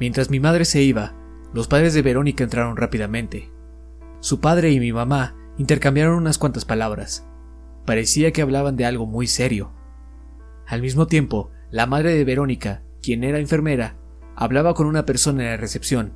Mientras 0.00 0.30
mi 0.30 0.40
madre 0.40 0.64
se 0.64 0.82
iba, 0.82 1.14
los 1.52 1.68
padres 1.68 1.94
de 1.94 2.02
Verónica 2.02 2.44
entraron 2.44 2.76
rápidamente. 2.76 3.50
Su 4.20 4.40
padre 4.40 4.72
y 4.72 4.80
mi 4.80 4.92
mamá 4.92 5.36
intercambiaron 5.56 6.16
unas 6.16 6.38
cuantas 6.38 6.64
palabras. 6.64 7.26
Parecía 7.86 8.32
que 8.32 8.42
hablaban 8.42 8.76
de 8.76 8.84
algo 8.84 9.06
muy 9.06 9.26
serio. 9.26 9.72
Al 10.66 10.82
mismo 10.82 11.06
tiempo, 11.06 11.50
la 11.70 11.86
madre 11.86 12.14
de 12.14 12.24
Verónica, 12.24 12.82
quien 13.00 13.24
era 13.24 13.38
enfermera, 13.38 13.96
hablaba 14.40 14.72
con 14.74 14.86
una 14.86 15.04
persona 15.04 15.42
en 15.42 15.50
la 15.50 15.56
recepción. 15.56 16.12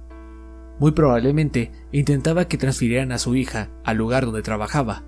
Muy 0.78 0.92
probablemente 0.92 1.72
intentaba 1.90 2.46
que 2.46 2.56
transfirieran 2.56 3.11
a 3.11 3.18
su 3.18 3.35
hija 3.35 3.70
al 3.82 3.96
lugar 3.96 4.26
donde 4.26 4.42
trabajaba, 4.42 5.02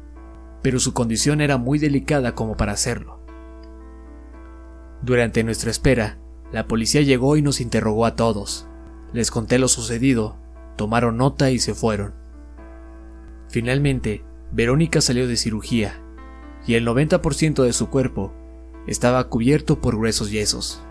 pero 0.63 0.81
su 0.81 0.95
condición 0.95 1.41
era 1.41 1.57
muy 1.57 1.79
delicada 1.79 2.35
como 2.35 2.57
para 2.57 2.73
hacerlo. 2.73 3.21
Durante 5.01 5.45
nuestra 5.45 5.71
espera, 5.71 6.19
la 6.51 6.67
policía 6.67 7.03
llegó 7.03 7.37
y 7.37 7.43
nos 7.43 7.61
interrogó 7.61 8.05
a 8.05 8.17
todos. 8.17 8.67
Les 9.13 9.31
conté 9.31 9.61
lo 9.61 9.69
sucedido, 9.69 10.37
tomaron 10.77 11.17
nota 11.17 11.53
y 11.53 11.61
se 11.61 11.73
fueron. 11.73 12.15
Finalmente, 13.49 14.25
Verónica 14.51 15.01
salió 15.01 15.29
de 15.29 15.37
cirugía, 15.37 16.03
y 16.67 16.75
el 16.75 16.85
90% 16.85 17.63
de 17.63 17.73
su 17.73 17.91
cuerpo 17.91 18.33
estaba 18.89 19.29
cubierto 19.29 19.81
por 19.81 19.97
gruesos 19.97 20.33
yesos. 20.33 20.83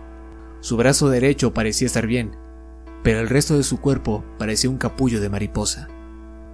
Su 0.64 0.78
brazo 0.78 1.10
derecho 1.10 1.52
parecía 1.52 1.84
estar 1.84 2.06
bien, 2.06 2.38
pero 3.02 3.20
el 3.20 3.28
resto 3.28 3.54
de 3.54 3.64
su 3.64 3.82
cuerpo 3.82 4.24
parecía 4.38 4.70
un 4.70 4.78
capullo 4.78 5.20
de 5.20 5.28
mariposa. 5.28 5.88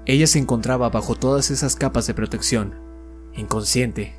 Ella 0.04 0.26
se 0.26 0.40
encontraba 0.40 0.88
bajo 0.88 1.14
todas 1.14 1.52
esas 1.52 1.76
capas 1.76 2.08
de 2.08 2.14
protección, 2.14 2.74
inconsciente, 3.36 4.16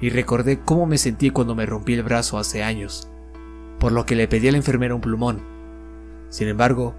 y 0.00 0.10
recordé 0.10 0.60
cómo 0.60 0.86
me 0.86 0.98
sentí 0.98 1.30
cuando 1.30 1.56
me 1.56 1.66
rompí 1.66 1.94
el 1.94 2.04
brazo 2.04 2.38
hace 2.38 2.62
años, 2.62 3.10
por 3.80 3.90
lo 3.90 4.06
que 4.06 4.14
le 4.14 4.28
pedí 4.28 4.46
a 4.46 4.52
la 4.52 4.58
enfermera 4.58 4.94
un 4.94 5.00
plumón. 5.00 5.42
Sin 6.28 6.46
embargo, 6.46 6.94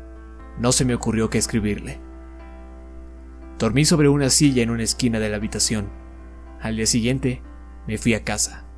no 0.60 0.74
se 0.74 0.84
me 0.84 0.96
ocurrió 0.96 1.30
qué 1.30 1.38
escribirle. 1.38 2.02
Dormí 3.58 3.86
sobre 3.86 4.10
una 4.10 4.30
silla 4.30 4.62
en 4.62 4.72
una 4.72 4.84
esquina 4.84 5.20
de 5.20 5.30
la 5.30 5.38
habitación. 5.38 5.88
Al 6.60 6.76
día 6.76 6.86
siguiente, 6.86 7.42
me 7.88 7.98
fui 7.98 8.14
a 8.14 8.26
casa. 8.26 8.69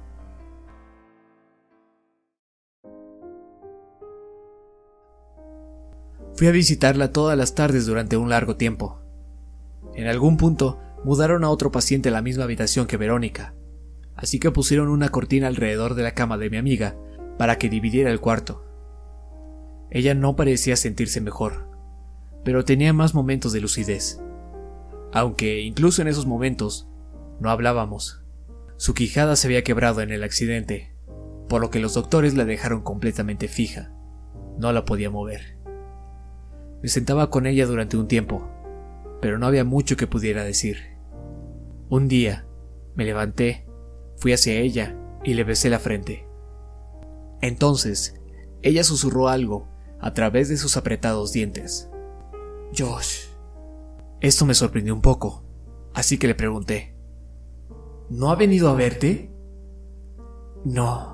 Fui 6.42 6.48
a 6.48 6.52
visitarla 6.52 7.12
todas 7.12 7.38
las 7.38 7.54
tardes 7.54 7.86
durante 7.86 8.18
un 8.18 8.32
largo 8.32 8.56
tiempo. 8.56 9.00
En 9.94 10.08
algún 10.08 10.38
punto 10.38 10.80
mudaron 11.04 11.44
a 11.44 11.52
otro 11.52 11.72
paciente 11.72 12.10
a 12.10 12.12
la 12.12 12.24
misma 12.24 12.46
habitación 12.46 12.88
que 12.88 12.98
Verónica, 12.98 13.54
así 14.16 14.40
que 14.40 14.50
pusieron 14.50 14.90
una 14.90 15.10
cortina 15.10 15.46
alrededor 15.46 15.94
de 15.94 16.02
la 16.02 16.16
cama 16.16 16.40
de 16.40 16.50
mi 16.50 16.58
amiga 16.58 16.98
para 17.38 17.60
que 17.60 17.70
dividiera 17.70 18.10
el 18.10 18.20
cuarto. 18.20 18.66
Ella 19.92 20.16
no 20.16 20.36
parecía 20.36 20.76
sentirse 20.78 21.22
mejor, 21.22 21.70
pero 22.44 22.66
tenía 22.66 22.92
más 22.92 23.14
momentos 23.14 23.54
de 23.54 23.62
lucidez. 23.62 24.20
Aunque 25.14 25.62
incluso 25.62 26.02
en 26.02 26.08
esos 26.08 26.26
momentos 26.26 26.90
no 27.40 27.52
hablábamos. 27.52 28.24
Su 28.78 28.96
quijada 28.96 29.36
se 29.36 29.46
había 29.46 29.64
quebrado 29.64 30.02
en 30.02 30.10
el 30.10 30.24
accidente, 30.24 30.92
por 31.48 31.62
lo 31.62 31.70
que 31.70 31.80
los 31.80 31.94
doctores 31.94 32.34
la 32.34 32.46
dejaron 32.46 32.82
completamente 32.82 33.48
fija. 33.48 33.94
No 34.58 34.72
la 34.72 34.86
podía 34.86 35.12
mover. 35.12 35.61
Me 36.82 36.90
sentaba 36.90 37.30
con 37.30 37.46
ella 37.46 37.66
durante 37.66 37.98
un 37.98 38.08
tiempo, 38.08 38.50
pero 39.22 39.38
no 39.38 39.46
había 39.46 39.64
mucho 39.64 39.98
que 39.98 40.08
pudiera 40.08 40.44
decir. 40.44 40.78
Un 41.90 42.08
día, 42.08 42.48
me 42.96 43.06
levanté, 43.06 43.68
fui 44.18 44.34
hacia 44.34 44.56
ella 44.56 44.98
y 45.24 45.34
le 45.36 45.44
besé 45.44 45.70
la 45.70 45.80
frente. 45.80 46.28
Entonces, 47.42 48.20
ella 48.62 48.84
susurró 48.84 49.28
algo 49.28 49.68
a 50.00 50.14
través 50.14 50.50
de 50.50 50.58
sus 50.58 50.78
apretados 50.78 51.32
dientes. 51.32 51.90
Josh. 52.78 53.28
Esto 54.20 54.46
me 54.46 54.54
sorprendió 54.54 54.94
un 54.94 55.02
poco, 55.02 55.44
así 55.94 56.18
que 56.18 56.28
le 56.28 56.36
pregunté. 56.36 56.96
¿No 58.10 58.30
ha 58.30 58.36
venido 58.36 58.70
a 58.70 58.74
verte? 58.74 59.32
No. 60.64 61.12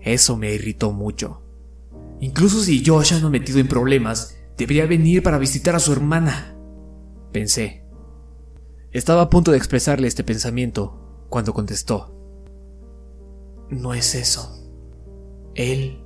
Eso 0.00 0.36
me 0.36 0.52
irritó 0.52 0.92
mucho. 0.92 1.42
Incluso 2.20 2.60
si 2.60 2.84
Josh 2.84 3.14
ha 3.14 3.28
metido 3.28 3.58
en 3.58 3.68
problemas, 3.68 4.39
Debería 4.60 4.84
venir 4.84 5.22
para 5.22 5.38
visitar 5.38 5.74
a 5.74 5.78
su 5.78 5.90
hermana. 5.90 6.54
Pensé. 7.32 7.82
Estaba 8.90 9.22
a 9.22 9.30
punto 9.30 9.52
de 9.52 9.56
expresarle 9.56 10.06
este 10.06 10.22
pensamiento 10.22 11.24
cuando 11.30 11.54
contestó. 11.54 12.14
No 13.70 13.94
es 13.94 14.14
eso. 14.14 14.52
Él 15.54 16.04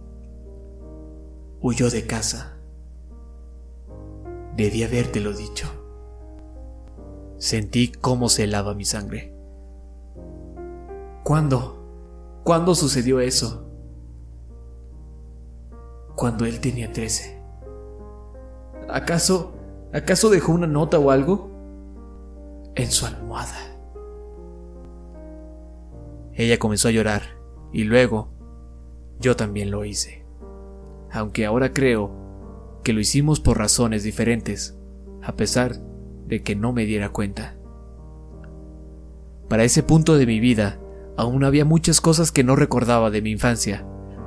huyó 1.61 1.90
de 1.90 2.07
casa. 2.07 2.57
Debí 4.57 4.84
habértelo 4.84 5.32
dicho. 5.32 5.66
Sentí 7.38 7.88
cómo 7.88 8.28
se 8.28 8.44
helaba 8.44 8.74
mi 8.74 8.84
sangre. 8.84 9.36
¿Cuándo? 11.24 12.40
¿Cuándo 12.44 12.76
sucedió 12.76 13.18
eso? 13.18 13.62
cuando 16.14 16.44
él 16.44 16.61
tenía 16.61 16.92
13. 16.92 17.43
¿Acaso, 18.95 19.53
acaso 19.92 20.30
dejó 20.30 20.53
una 20.53 20.68
nota 20.68 21.01
o 21.01 21.11
algo? 21.11 21.51
En 22.76 22.92
su 22.92 23.05
almohada. 23.07 23.76
Ella 26.32 26.61
comenzó 26.61 26.86
a 26.86 26.92
llorar 26.92 27.22
y 27.72 27.82
luego 27.82 28.30
yo 29.18 29.34
también 29.34 29.72
lo 29.72 29.84
hice. 29.84 30.24
Aunque 31.11 31.45
ahora 31.45 31.72
creo 31.72 32.12
que 32.84 32.92
lo 32.92 33.01
hicimos 33.01 33.40
por 33.40 33.59
razones 33.59 34.05
diferentes, 34.05 34.78
a 35.24 35.34
pesar 35.34 35.74
de 36.28 36.45
que 36.45 36.55
no 36.55 36.72
me 36.72 36.84
diera 36.84 37.09
cuenta. 37.09 37.57
Para 39.49 39.64
ese 39.64 39.82
punto 39.82 40.16
de 40.16 40.26
mi 40.26 40.38
vida, 40.38 40.78
aún 41.16 41.42
había 41.42 41.64
muchas 41.64 42.01
cosas 42.01 42.30
que 42.30 42.45
no 42.45 42.55
recordaba 42.55 43.11
de 43.11 43.22
mi 43.22 43.32
infancia 43.32 43.84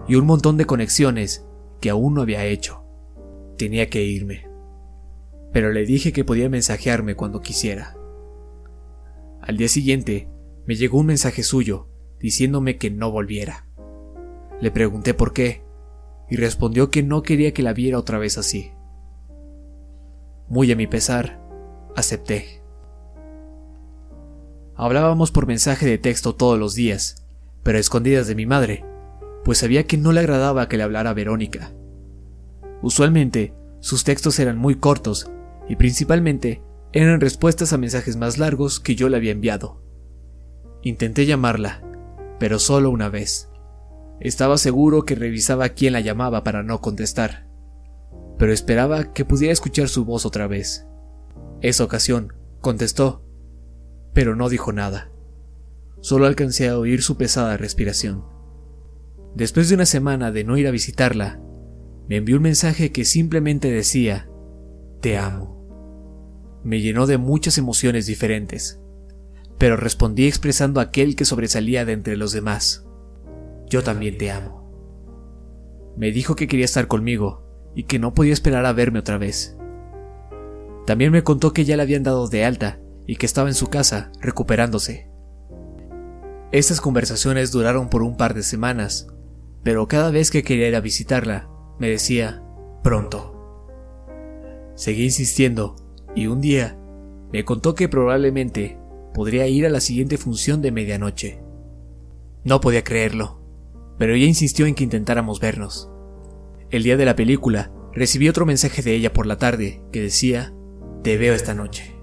y 0.10 0.16
un 0.16 0.26
montón 0.26 0.58
de 0.58 0.66
conexiones 0.66 1.48
que 1.80 1.90
aún 1.90 2.16
no 2.16 2.22
había 2.22 2.44
hecho. 2.44 2.84
Tenía 3.58 3.90
que 3.90 4.04
irme. 4.04 4.47
Pero 5.58 5.72
le 5.72 5.88
dije 5.88 6.14
que 6.14 6.24
podía 6.24 6.50
mensajearme 6.50 7.16
cuando 7.16 7.42
quisiera. 7.42 7.98
Al 9.42 9.58
día 9.58 9.68
siguiente, 9.68 10.30
me 10.68 10.76
llegó 10.76 11.00
un 11.00 11.08
mensaje 11.08 11.42
suyo 11.42 11.90
diciéndome 12.20 12.78
que 12.78 12.92
no 12.92 13.10
volviera. 13.10 13.66
Le 14.62 14.70
pregunté 14.70 15.16
por 15.16 15.34
qué, 15.34 15.64
y 16.30 16.36
respondió 16.36 16.92
que 16.92 17.02
no 17.02 17.24
quería 17.24 17.56
que 17.56 17.64
la 17.64 17.74
viera 17.74 17.98
otra 17.98 18.20
vez 18.20 18.38
así. 18.38 18.74
Muy 20.48 20.72
a 20.72 20.76
mi 20.76 20.86
pesar, 20.86 21.42
acepté. 21.96 22.62
Hablábamos 24.76 25.32
por 25.32 25.48
mensaje 25.48 25.88
de 25.88 25.98
texto 25.98 26.36
todos 26.36 26.60
los 26.60 26.76
días, 26.76 27.26
pero 27.64 27.80
escondidas 27.80 28.28
de 28.28 28.36
mi 28.36 28.46
madre, 28.46 28.86
pues 29.44 29.58
sabía 29.58 29.88
que 29.88 29.98
no 29.98 30.12
le 30.12 30.20
agradaba 30.20 30.70
que 30.70 30.78
le 30.78 30.84
hablara 30.84 31.16
Verónica. 31.16 31.74
Usualmente, 32.84 33.56
sus 33.80 34.04
textos 34.04 34.38
eran 34.38 34.60
muy 34.60 34.76
cortos 34.76 35.32
y 35.70 35.76
principalmente 35.76 36.64
eran 36.94 37.20
respuestas 37.22 37.74
a 37.74 37.78
mensajes 37.78 38.16
más 38.16 38.38
largos 38.38 38.80
que 38.80 38.96
yo 38.96 39.10
le 39.10 39.18
había 39.18 39.32
enviado. 39.32 39.82
Intenté 40.82 41.26
llamarla, 41.26 41.82
pero 42.40 42.60
solo 42.60 42.90
una 42.90 43.10
vez. 43.10 43.50
Estaba 44.20 44.58
seguro 44.58 45.04
que 45.04 45.16
revisaba 45.16 45.70
quién 45.70 45.94
la 45.94 46.00
llamaba 46.00 46.44
para 46.44 46.64
no 46.64 46.82
contestar, 46.82 47.48
pero 48.38 48.54
esperaba 48.54 49.14
que 49.14 49.26
pudiera 49.26 49.54
escuchar 49.54 49.90
su 49.90 50.06
voz 50.06 50.26
otra 50.26 50.48
vez. 50.48 50.88
Esa 51.62 51.84
ocasión, 51.84 52.34
contestó, 52.62 53.24
pero 54.14 54.36
no 54.36 54.50
dijo 54.50 54.72
nada. 54.72 55.12
Solo 56.02 56.26
alcancé 56.26 56.70
a 56.70 56.78
oír 56.78 57.02
su 57.02 57.18
pesada 57.18 57.58
respiración. 57.58 58.24
Después 59.36 59.70
de 59.70 59.76
una 59.76 59.86
semana 59.86 60.32
de 60.32 60.44
no 60.44 60.58
ir 60.58 60.68
a 60.68 60.72
visitarla, 60.72 61.40
me 62.08 62.18
envió 62.18 62.38
un 62.38 62.44
mensaje 62.44 62.92
que 62.92 63.06
simplemente 63.06 63.70
decía, 63.70 64.30
Te 65.02 65.18
amo. 65.18 65.57
Me 66.64 66.82
llenó 66.82 67.08
de 67.08 67.18
muchas 67.18 67.58
emociones 67.58 68.06
diferentes, 68.06 68.82
pero 69.58 69.78
respondí 69.78 70.28
expresando 70.28 70.80
aquel 70.80 71.16
que 71.16 71.26
sobresalía 71.26 71.86
de 71.86 71.94
entre 71.94 72.18
los 72.18 72.32
demás. 72.32 72.86
Yo 73.70 73.84
también 73.84 74.18
te 74.18 74.32
amo. 74.32 74.68
Me 75.98 76.12
dijo 76.12 76.36
que 76.36 76.48
quería 76.48 76.66
estar 76.66 76.88
conmigo 76.88 77.44
y 77.76 77.84
que 77.84 78.00
no 78.00 78.14
podía 78.14 78.34
esperar 78.34 78.66
a 78.66 78.74
verme 78.74 79.00
otra 79.00 79.18
vez. 79.18 79.58
También 80.86 81.12
me 81.12 81.24
contó 81.24 81.54
que 81.54 81.66
ya 81.66 81.76
le 81.76 81.84
habían 81.84 82.04
dado 82.04 82.28
de 82.28 82.46
alta 82.46 82.80
y 83.06 83.16
que 83.16 83.26
estaba 83.26 83.50
en 83.50 83.56
su 83.56 83.68
casa 83.68 84.12
recuperándose. 84.22 85.10
Estas 86.52 86.80
conversaciones 86.80 87.52
duraron 87.52 87.90
por 87.90 88.04
un 88.04 88.16
par 88.16 88.34
de 88.34 88.44
semanas, 88.44 89.08
pero 89.64 89.88
cada 89.88 90.12
vez 90.12 90.32
que 90.32 90.44
quería 90.44 90.70
ir 90.70 90.76
a 90.76 90.82
visitarla, 90.82 91.50
me 91.78 91.90
decía, 91.90 92.42
pronto. 92.84 93.34
Seguí 94.76 95.04
insistiendo 95.04 95.76
y 96.16 96.28
un 96.28 96.42
día 96.42 96.78
me 97.32 97.44
contó 97.46 97.76
que 97.76 97.90
probablemente 97.90 98.78
podría 99.14 99.48
ir 99.48 99.66
a 99.66 99.70
la 99.70 99.80
siguiente 99.80 100.18
función 100.18 100.62
de 100.62 100.72
medianoche. 100.72 101.40
No 102.44 102.62
podía 102.62 102.84
creerlo, 102.84 103.42
pero 103.98 104.14
ella 104.14 104.26
insistió 104.26 104.66
en 104.66 104.76
que 104.76 104.84
intentáramos 104.84 105.40
vernos. 105.40 105.90
El 106.70 106.84
día 106.84 106.98
de 106.98 107.06
la 107.06 107.16
película 107.16 107.72
recibí 107.94 108.30
otro 108.30 108.46
mensaje 108.46 108.82
de 108.82 108.94
ella 108.94 109.14
por 109.14 109.26
la 109.26 109.38
tarde 109.38 109.82
que 109.92 110.02
decía, 110.02 110.54
te 111.04 111.18
veo 111.18 111.34
esta 111.34 111.54
noche. 111.54 111.96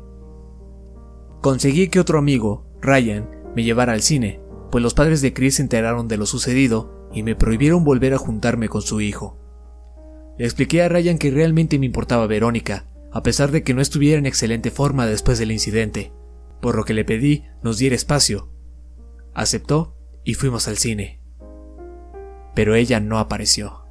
Conseguí 1.40 1.88
que 1.88 2.00
otro 2.00 2.18
amigo, 2.18 2.66
Ryan, 2.80 3.30
me 3.54 3.62
llevara 3.62 3.92
al 3.92 4.02
cine, 4.02 4.40
pues 4.70 4.82
los 4.82 4.94
padres 4.94 5.20
de 5.20 5.32
Chris 5.32 5.56
se 5.56 5.62
enteraron 5.62 6.08
de 6.08 6.16
lo 6.16 6.26
sucedido 6.26 7.08
y 7.12 7.22
me 7.22 7.36
prohibieron 7.36 7.84
volver 7.84 8.14
a 8.14 8.18
juntarme 8.18 8.68
con 8.68 8.82
su 8.82 9.00
hijo. 9.00 9.38
Le 10.36 10.46
expliqué 10.46 10.82
a 10.82 10.88
Ryan 10.88 11.18
que 11.18 11.30
realmente 11.30 11.78
me 11.78 11.86
importaba 11.86 12.26
Verónica, 12.26 12.86
a 13.14 13.22
pesar 13.22 13.52
de 13.52 13.62
que 13.62 13.74
no 13.74 13.80
estuviera 13.80 14.18
en 14.18 14.26
excelente 14.26 14.72
forma 14.72 15.06
después 15.06 15.38
del 15.38 15.52
incidente, 15.52 16.12
por 16.60 16.74
lo 16.74 16.84
que 16.84 16.94
le 16.94 17.04
pedí 17.04 17.44
nos 17.62 17.78
diera 17.78 17.94
espacio. 17.94 18.50
Aceptó 19.32 19.96
y 20.24 20.34
fuimos 20.34 20.66
al 20.66 20.78
cine. 20.78 21.20
Pero 22.56 22.74
ella 22.74 22.98
no 22.98 23.20
apareció. 23.20 23.84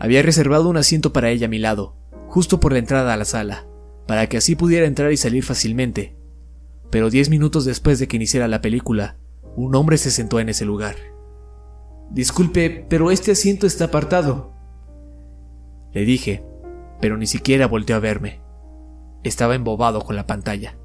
Había 0.00 0.22
reservado 0.22 0.68
un 0.68 0.78
asiento 0.78 1.12
para 1.12 1.30
ella 1.30 1.46
a 1.46 1.50
mi 1.50 1.60
lado, 1.60 1.96
justo 2.26 2.58
por 2.58 2.72
la 2.72 2.80
entrada 2.80 3.14
a 3.14 3.16
la 3.16 3.24
sala, 3.24 3.68
para 4.08 4.28
que 4.28 4.38
así 4.38 4.56
pudiera 4.56 4.86
entrar 4.86 5.12
y 5.12 5.16
salir 5.16 5.44
fácilmente. 5.44 6.16
Pero 6.90 7.08
diez 7.08 7.30
minutos 7.30 7.64
después 7.64 8.00
de 8.00 8.08
que 8.08 8.16
iniciara 8.16 8.48
la 8.48 8.62
película, 8.62 9.16
un 9.54 9.76
hombre 9.76 9.96
se 9.96 10.10
sentó 10.10 10.40
en 10.40 10.48
ese 10.48 10.64
lugar. 10.64 10.96
Disculpe, 12.10 12.84
pero 12.88 13.12
este 13.12 13.30
asiento 13.30 13.68
está 13.68 13.84
apartado. 13.84 14.54
Le 15.92 16.04
dije, 16.04 16.49
pero 17.00 17.16
ni 17.16 17.26
siquiera 17.26 17.66
volteó 17.66 17.96
a 17.96 18.00
verme. 18.00 18.40
Estaba 19.22 19.54
embobado 19.54 20.00
con 20.02 20.16
la 20.16 20.26
pantalla. 20.26 20.76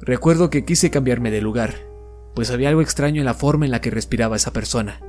Recuerdo 0.00 0.50
que 0.50 0.64
quise 0.64 0.90
cambiarme 0.90 1.30
de 1.30 1.40
lugar, 1.40 1.74
pues 2.34 2.50
había 2.50 2.68
algo 2.68 2.82
extraño 2.82 3.20
en 3.20 3.26
la 3.26 3.34
forma 3.34 3.64
en 3.64 3.70
la 3.70 3.80
que 3.80 3.90
respiraba 3.90 4.36
esa 4.36 4.52
persona. 4.52 5.00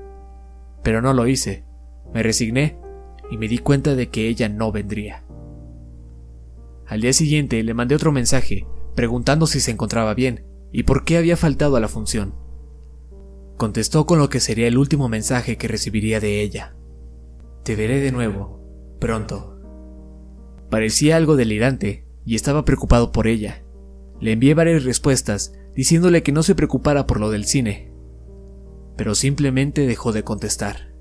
Pero 0.84 1.02
no 1.02 1.14
lo 1.14 1.28
hice. 1.28 1.66
Me 2.14 2.24
resigné 2.24 2.78
y 3.30 3.38
me 3.38 3.48
di 3.48 3.58
cuenta 3.58 3.96
de 3.96 4.10
que 4.10 4.28
ella 4.28 4.48
no 4.48 4.72
vendría. 4.72 5.24
Al 6.88 7.02
día 7.02 7.14
siguiente 7.14 7.62
le 7.64 7.74
mandé 7.74 7.96
otro 7.96 8.12
mensaje 8.12 8.68
preguntando 8.96 9.46
si 9.46 9.60
se 9.60 9.72
encontraba 9.72 10.14
bien 10.14 10.46
y 10.72 10.84
por 10.84 11.04
qué 11.04 11.18
había 11.18 11.38
faltado 11.38 11.76
a 11.76 11.80
la 11.80 11.88
función. 11.88 12.34
Contestó 13.58 14.06
con 14.06 14.20
lo 14.20 14.30
que 14.30 14.40
sería 14.40 14.68
el 14.68 14.78
último 14.78 15.10
mensaje 15.10 15.58
que 15.58 15.68
recibiría 15.68 16.20
de 16.20 16.42
ella. 16.42 16.76
Te 17.64 17.76
veré 17.76 18.00
de 18.00 18.12
nuevo, 18.12 18.65
pronto. 19.00 19.60
Parecía 20.70 21.18
algo 21.18 21.36
delirante 21.36 22.06
y 22.26 22.36
estaba 22.36 22.66
preocupado 22.66 23.12
por 23.12 23.28
ella. 23.28 23.64
Le 24.20 24.32
envié 24.32 24.54
varias 24.54 24.84
respuestas 24.84 25.54
diciéndole 25.76 26.24
que 26.24 26.32
no 26.32 26.44
se 26.44 26.56
preocupara 26.56 27.06
por 27.06 27.20
lo 27.20 27.30
del 27.30 27.46
cine, 27.46 27.92
pero 28.96 29.14
simplemente 29.14 29.86
dejó 29.86 30.12
de 30.12 30.24
contestar. 30.24 30.94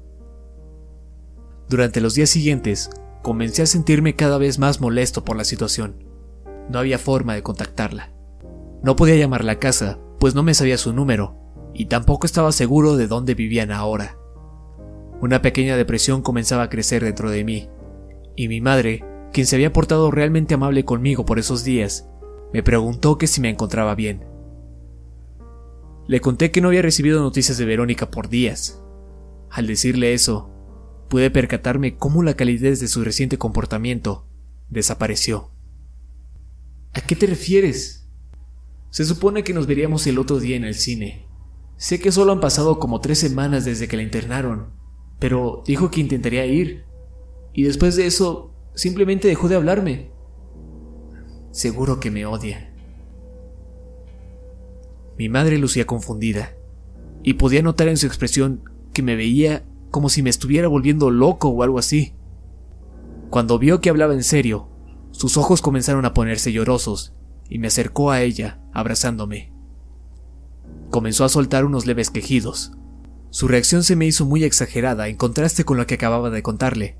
Durante 1.68 2.00
los 2.00 2.14
días 2.14 2.30
siguientes, 2.30 2.90
comencé 3.22 3.62
a 3.62 3.66
sentirme 3.66 4.16
cada 4.16 4.36
vez 4.36 4.58
más 4.58 4.80
molesto 4.80 5.24
por 5.24 5.36
la 5.36 5.44
situación. 5.44 6.04
No 6.68 6.78
había 6.78 6.98
forma 6.98 7.34
de 7.34 7.42
contactarla. 7.42 8.12
No 8.82 8.96
podía 8.96 9.16
llamarla 9.16 9.52
a 9.52 9.58
casa, 9.58 9.98
pues 10.18 10.34
no 10.34 10.42
me 10.42 10.54
sabía 10.54 10.76
su 10.76 10.92
número, 10.92 11.36
y 11.72 11.86
tampoco 11.86 12.26
estaba 12.26 12.52
seguro 12.52 12.96
de 12.96 13.06
dónde 13.06 13.34
vivían 13.34 13.72
ahora. 13.72 14.18
Una 15.20 15.40
pequeña 15.40 15.76
depresión 15.76 16.20
comenzaba 16.20 16.64
a 16.64 16.68
crecer 16.68 17.02
dentro 17.02 17.30
de 17.30 17.44
mí, 17.44 17.68
y 18.36 18.48
mi 18.48 18.60
madre, 18.60 19.04
quien 19.32 19.46
se 19.46 19.56
había 19.56 19.72
portado 19.72 20.10
realmente 20.10 20.54
amable 20.54 20.84
conmigo 20.84 21.24
por 21.24 21.38
esos 21.38 21.64
días, 21.64 22.08
me 22.52 22.62
preguntó 22.62 23.18
que 23.18 23.26
si 23.26 23.40
me 23.40 23.50
encontraba 23.50 23.94
bien. 23.94 24.24
Le 26.06 26.20
conté 26.20 26.50
que 26.50 26.60
no 26.60 26.68
había 26.68 26.82
recibido 26.82 27.20
noticias 27.22 27.58
de 27.58 27.64
Verónica 27.64 28.10
por 28.10 28.28
días. 28.28 28.82
Al 29.50 29.66
decirle 29.66 30.14
eso, 30.14 30.50
pude 31.08 31.30
percatarme 31.30 31.96
cómo 31.96 32.22
la 32.22 32.34
calidez 32.34 32.80
de 32.80 32.88
su 32.88 33.02
reciente 33.02 33.38
comportamiento 33.38 34.26
desapareció. 34.68 35.50
¿A 36.92 37.00
qué 37.00 37.16
te 37.16 37.26
refieres? 37.26 38.08
Se 38.90 39.04
supone 39.04 39.42
que 39.42 39.54
nos 39.54 39.66
veríamos 39.66 40.06
el 40.06 40.18
otro 40.18 40.38
día 40.38 40.56
en 40.56 40.64
el 40.64 40.74
cine. 40.74 41.26
Sé 41.76 41.98
que 41.98 42.12
solo 42.12 42.32
han 42.32 42.40
pasado 42.40 42.78
como 42.78 43.00
tres 43.00 43.18
semanas 43.18 43.64
desde 43.64 43.88
que 43.88 43.96
la 43.96 44.04
internaron, 44.04 44.72
pero 45.18 45.62
dijo 45.66 45.90
que 45.90 46.00
intentaría 46.00 46.46
ir. 46.46 46.84
Y 47.54 47.62
después 47.62 47.96
de 47.96 48.06
eso, 48.06 48.50
simplemente 48.74 49.28
dejó 49.28 49.48
de 49.48 49.54
hablarme. 49.54 50.10
Seguro 51.52 52.00
que 52.00 52.10
me 52.10 52.26
odia. 52.26 52.74
Mi 55.16 55.28
madre 55.28 55.58
lucía 55.58 55.86
confundida, 55.86 56.56
y 57.22 57.34
podía 57.34 57.62
notar 57.62 57.88
en 57.88 57.96
su 57.96 58.06
expresión 58.06 58.68
que 58.92 59.02
me 59.02 59.14
veía 59.14 59.64
como 59.90 60.08
si 60.08 60.22
me 60.22 60.30
estuviera 60.30 60.66
volviendo 60.66 61.12
loco 61.12 61.48
o 61.48 61.62
algo 61.62 61.78
así. 61.78 62.14
Cuando 63.30 63.60
vio 63.60 63.80
que 63.80 63.90
hablaba 63.90 64.14
en 64.14 64.24
serio, 64.24 64.68
sus 65.12 65.36
ojos 65.36 65.62
comenzaron 65.62 66.04
a 66.04 66.12
ponerse 66.12 66.52
llorosos 66.52 67.14
y 67.48 67.58
me 67.58 67.68
acercó 67.68 68.10
a 68.10 68.22
ella, 68.22 68.60
abrazándome. 68.72 69.52
Comenzó 70.90 71.24
a 71.24 71.28
soltar 71.28 71.64
unos 71.64 71.86
leves 71.86 72.10
quejidos. 72.10 72.72
Su 73.30 73.46
reacción 73.46 73.84
se 73.84 73.94
me 73.94 74.06
hizo 74.06 74.26
muy 74.26 74.42
exagerada 74.42 75.06
en 75.06 75.16
contraste 75.16 75.64
con 75.64 75.76
lo 75.76 75.86
que 75.86 75.94
acababa 75.94 76.30
de 76.30 76.42
contarle. 76.42 76.98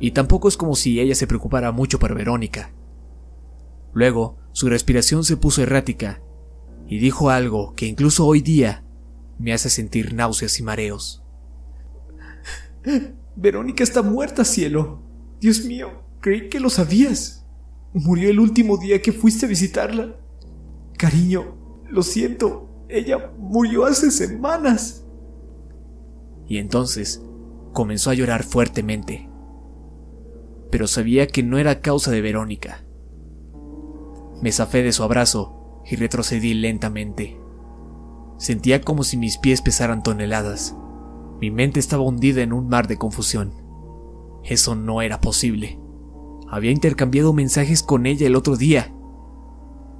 Y 0.00 0.12
tampoco 0.12 0.48
es 0.48 0.56
como 0.56 0.76
si 0.76 1.00
ella 1.00 1.14
se 1.14 1.26
preocupara 1.26 1.72
mucho 1.72 1.98
por 1.98 2.14
Verónica. 2.14 2.72
Luego, 3.92 4.36
su 4.52 4.68
respiración 4.68 5.24
se 5.24 5.36
puso 5.36 5.62
errática 5.62 6.20
y 6.86 6.98
dijo 6.98 7.30
algo 7.30 7.74
que 7.74 7.86
incluso 7.86 8.26
hoy 8.26 8.40
día 8.40 8.84
me 9.38 9.52
hace 9.52 9.70
sentir 9.70 10.14
náuseas 10.14 10.58
y 10.58 10.62
mareos. 10.62 11.22
Verónica 13.36 13.84
está 13.84 14.02
muerta, 14.02 14.44
cielo. 14.44 15.00
Dios 15.40 15.64
mío, 15.64 16.02
creí 16.20 16.48
que 16.48 16.60
lo 16.60 16.70
sabías. 16.70 17.46
Murió 17.92 18.30
el 18.30 18.40
último 18.40 18.76
día 18.76 19.00
que 19.00 19.12
fuiste 19.12 19.46
a 19.46 19.48
visitarla. 19.48 20.16
Cariño, 20.96 21.56
lo 21.90 22.02
siento, 22.02 22.68
ella 22.88 23.32
murió 23.38 23.84
hace 23.84 24.10
semanas. 24.10 25.04
Y 26.48 26.58
entonces 26.58 27.22
comenzó 27.72 28.10
a 28.10 28.14
llorar 28.14 28.42
fuertemente. 28.42 29.28
Pero 30.70 30.86
sabía 30.86 31.26
que 31.26 31.42
no 31.42 31.58
era 31.58 31.80
causa 31.80 32.10
de 32.10 32.20
Verónica. 32.20 32.84
Me 34.42 34.52
zafé 34.52 34.82
de 34.82 34.92
su 34.92 35.02
abrazo 35.02 35.82
y 35.86 35.96
retrocedí 35.96 36.54
lentamente. 36.54 37.40
Sentía 38.38 38.80
como 38.82 39.02
si 39.02 39.16
mis 39.16 39.38
pies 39.38 39.62
pesaran 39.62 40.02
toneladas. 40.02 40.76
Mi 41.40 41.50
mente 41.50 41.80
estaba 41.80 42.02
hundida 42.02 42.42
en 42.42 42.52
un 42.52 42.68
mar 42.68 42.86
de 42.86 42.96
confusión. 42.96 43.52
Eso 44.44 44.74
no 44.74 45.02
era 45.02 45.20
posible. 45.20 45.78
Había 46.48 46.70
intercambiado 46.70 47.32
mensajes 47.32 47.82
con 47.82 48.06
ella 48.06 48.26
el 48.26 48.36
otro 48.36 48.56
día. 48.56 48.94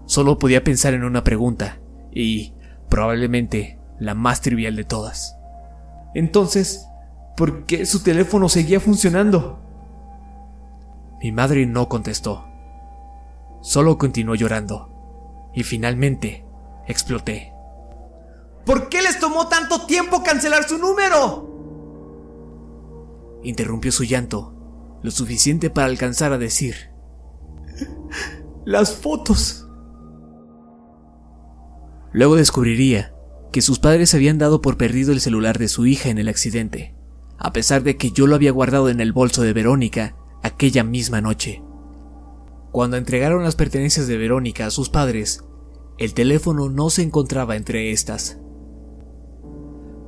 Solo 0.07 0.39
podía 0.39 0.64
pensar 0.64 0.95
en 0.95 1.05
una 1.05 1.23
pregunta, 1.23 1.81
y 2.12 2.55
probablemente 2.89 3.79
la 3.99 4.14
más 4.14 4.41
trivial 4.41 4.77
de 4.77 4.85
todas. 4.85 5.37
Entonces, 6.14 6.87
¿por 7.37 7.66
qué 7.66 7.85
su 7.85 8.03
teléfono 8.03 8.49
seguía 8.49 8.81
funcionando? 8.81 9.61
Mi 11.21 11.33
madre 11.33 11.66
no 11.66 11.89
contestó. 11.89 12.45
Solo 13.61 13.99
continuó 13.99 14.35
llorando. 14.35 15.51
Y 15.55 15.62
finalmente 15.64 16.45
exploté. 16.87 17.53
¿Por 18.64 18.89
qué 18.89 19.03
les 19.03 19.19
tomó 19.19 19.49
tanto 19.49 19.87
tiempo 19.87 20.23
cancelar 20.23 20.64
su 20.64 20.79
número? 20.79 21.49
Interrumpió 23.43 23.91
su 23.91 24.05
llanto, 24.05 24.55
lo 25.03 25.11
suficiente 25.11 25.71
para 25.71 25.87
alcanzar 25.87 26.33
a 26.33 26.39
decir. 26.39 26.91
Las 28.64 28.95
fotos. 28.95 29.66
Luego 32.12 32.37
descubriría 32.37 33.14
que 33.53 33.62
sus 33.62 33.79
padres 33.79 34.14
habían 34.14 34.39
dado 34.39 34.61
por 34.61 34.77
perdido 34.77 35.12
el 35.12 35.21
celular 35.21 35.59
de 35.59 35.69
su 35.69 35.87
hija 35.87 36.11
en 36.11 36.19
el 36.19 36.29
accidente, 36.29 36.95
a 37.39 37.53
pesar 37.53 37.83
de 37.83 37.97
que 37.97 38.11
yo 38.11 38.27
lo 38.27 38.35
había 38.35 38.53
guardado 38.53 38.91
en 38.91 39.01
el 39.01 39.12
bolso 39.12 39.43
de 39.43 39.53
Verónica 39.53 40.14
aquella 40.49 40.84
misma 40.84 41.20
noche. 41.20 41.62
Cuando 42.72 42.96
entregaron 42.96 43.44
las 43.44 43.57
pertenencias 43.57 44.07
de 44.07 44.18
Verónica 44.18 44.66
a 44.66 44.70
sus 44.70 44.90
padres, 44.90 45.44
el 45.99 46.14
teléfono 46.14 46.68
no 46.68 46.90
se 46.90 47.03
encontraba 47.03 47.57
entre 47.57 47.92
estas. 47.92 48.38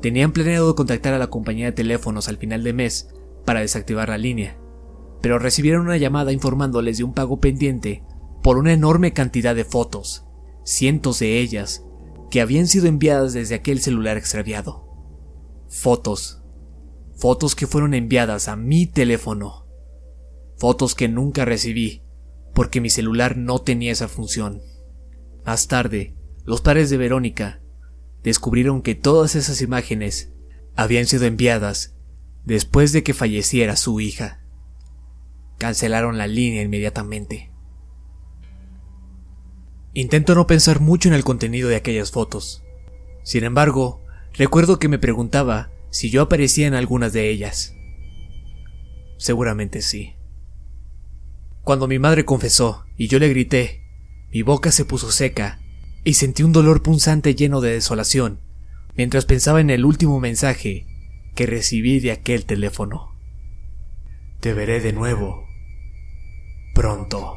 Tenían 0.00 0.32
planeado 0.32 0.74
contactar 0.74 1.14
a 1.14 1.18
la 1.18 1.28
compañía 1.28 1.66
de 1.66 1.72
teléfonos 1.72 2.28
al 2.28 2.38
final 2.38 2.62
de 2.62 2.72
mes 2.72 3.08
para 3.44 3.60
desactivar 3.60 4.08
la 4.08 4.18
línea, 4.18 4.58
pero 5.20 5.38
recibieron 5.38 5.82
una 5.82 5.96
llamada 5.96 6.32
informándoles 6.32 6.98
de 6.98 7.04
un 7.04 7.12
pago 7.12 7.40
pendiente 7.40 8.04
por 8.42 8.56
una 8.56 8.72
enorme 8.72 9.12
cantidad 9.12 9.54
de 9.54 9.64
fotos, 9.64 10.24
cientos 10.64 11.18
de 11.18 11.40
ellas, 11.40 11.84
que 12.30 12.40
habían 12.40 12.66
sido 12.66 12.86
enviadas 12.86 13.32
desde 13.32 13.56
aquel 13.56 13.80
celular 13.80 14.16
extraviado. 14.16 14.86
Fotos. 15.68 16.42
Fotos 17.16 17.54
que 17.54 17.66
fueron 17.66 17.92
enviadas 17.92 18.48
a 18.48 18.56
mi 18.56 18.86
teléfono. 18.86 19.66
Fotos 20.60 20.94
que 20.94 21.08
nunca 21.08 21.46
recibí, 21.46 22.02
porque 22.52 22.82
mi 22.82 22.90
celular 22.90 23.38
no 23.38 23.60
tenía 23.62 23.92
esa 23.92 24.08
función. 24.08 24.60
Más 25.46 25.68
tarde, 25.68 26.14
los 26.44 26.60
padres 26.60 26.90
de 26.90 26.98
Verónica 26.98 27.62
descubrieron 28.22 28.82
que 28.82 28.94
todas 28.94 29.36
esas 29.36 29.62
imágenes 29.62 30.34
habían 30.76 31.06
sido 31.06 31.24
enviadas 31.24 31.96
después 32.44 32.92
de 32.92 33.02
que 33.02 33.14
falleciera 33.14 33.74
su 33.74 34.00
hija. 34.00 34.44
Cancelaron 35.56 36.18
la 36.18 36.26
línea 36.26 36.60
inmediatamente. 36.60 37.50
Intento 39.94 40.34
no 40.34 40.46
pensar 40.46 40.80
mucho 40.80 41.08
en 41.08 41.14
el 41.14 41.24
contenido 41.24 41.70
de 41.70 41.76
aquellas 41.76 42.10
fotos. 42.10 42.62
Sin 43.22 43.44
embargo, 43.44 44.04
recuerdo 44.34 44.78
que 44.78 44.88
me 44.88 44.98
preguntaba 44.98 45.70
si 45.88 46.10
yo 46.10 46.20
aparecía 46.20 46.66
en 46.66 46.74
algunas 46.74 47.14
de 47.14 47.30
ellas. 47.30 47.74
Seguramente 49.16 49.80
sí. 49.80 50.19
Cuando 51.70 51.86
mi 51.86 52.00
madre 52.00 52.24
confesó 52.24 52.84
y 52.96 53.06
yo 53.06 53.20
le 53.20 53.28
grité, 53.28 53.84
mi 54.32 54.42
boca 54.42 54.72
se 54.72 54.84
puso 54.84 55.12
seca 55.12 55.60
y 56.02 56.14
sentí 56.14 56.42
un 56.42 56.52
dolor 56.52 56.82
punzante 56.82 57.36
lleno 57.36 57.60
de 57.60 57.70
desolación 57.70 58.40
mientras 58.96 59.24
pensaba 59.24 59.60
en 59.60 59.70
el 59.70 59.84
último 59.84 60.18
mensaje 60.18 60.88
que 61.36 61.46
recibí 61.46 62.00
de 62.00 62.10
aquel 62.10 62.44
teléfono. 62.44 63.14
Te 64.40 64.52
veré 64.52 64.80
de 64.80 64.92
nuevo. 64.92 65.44
Pronto. 66.74 67.36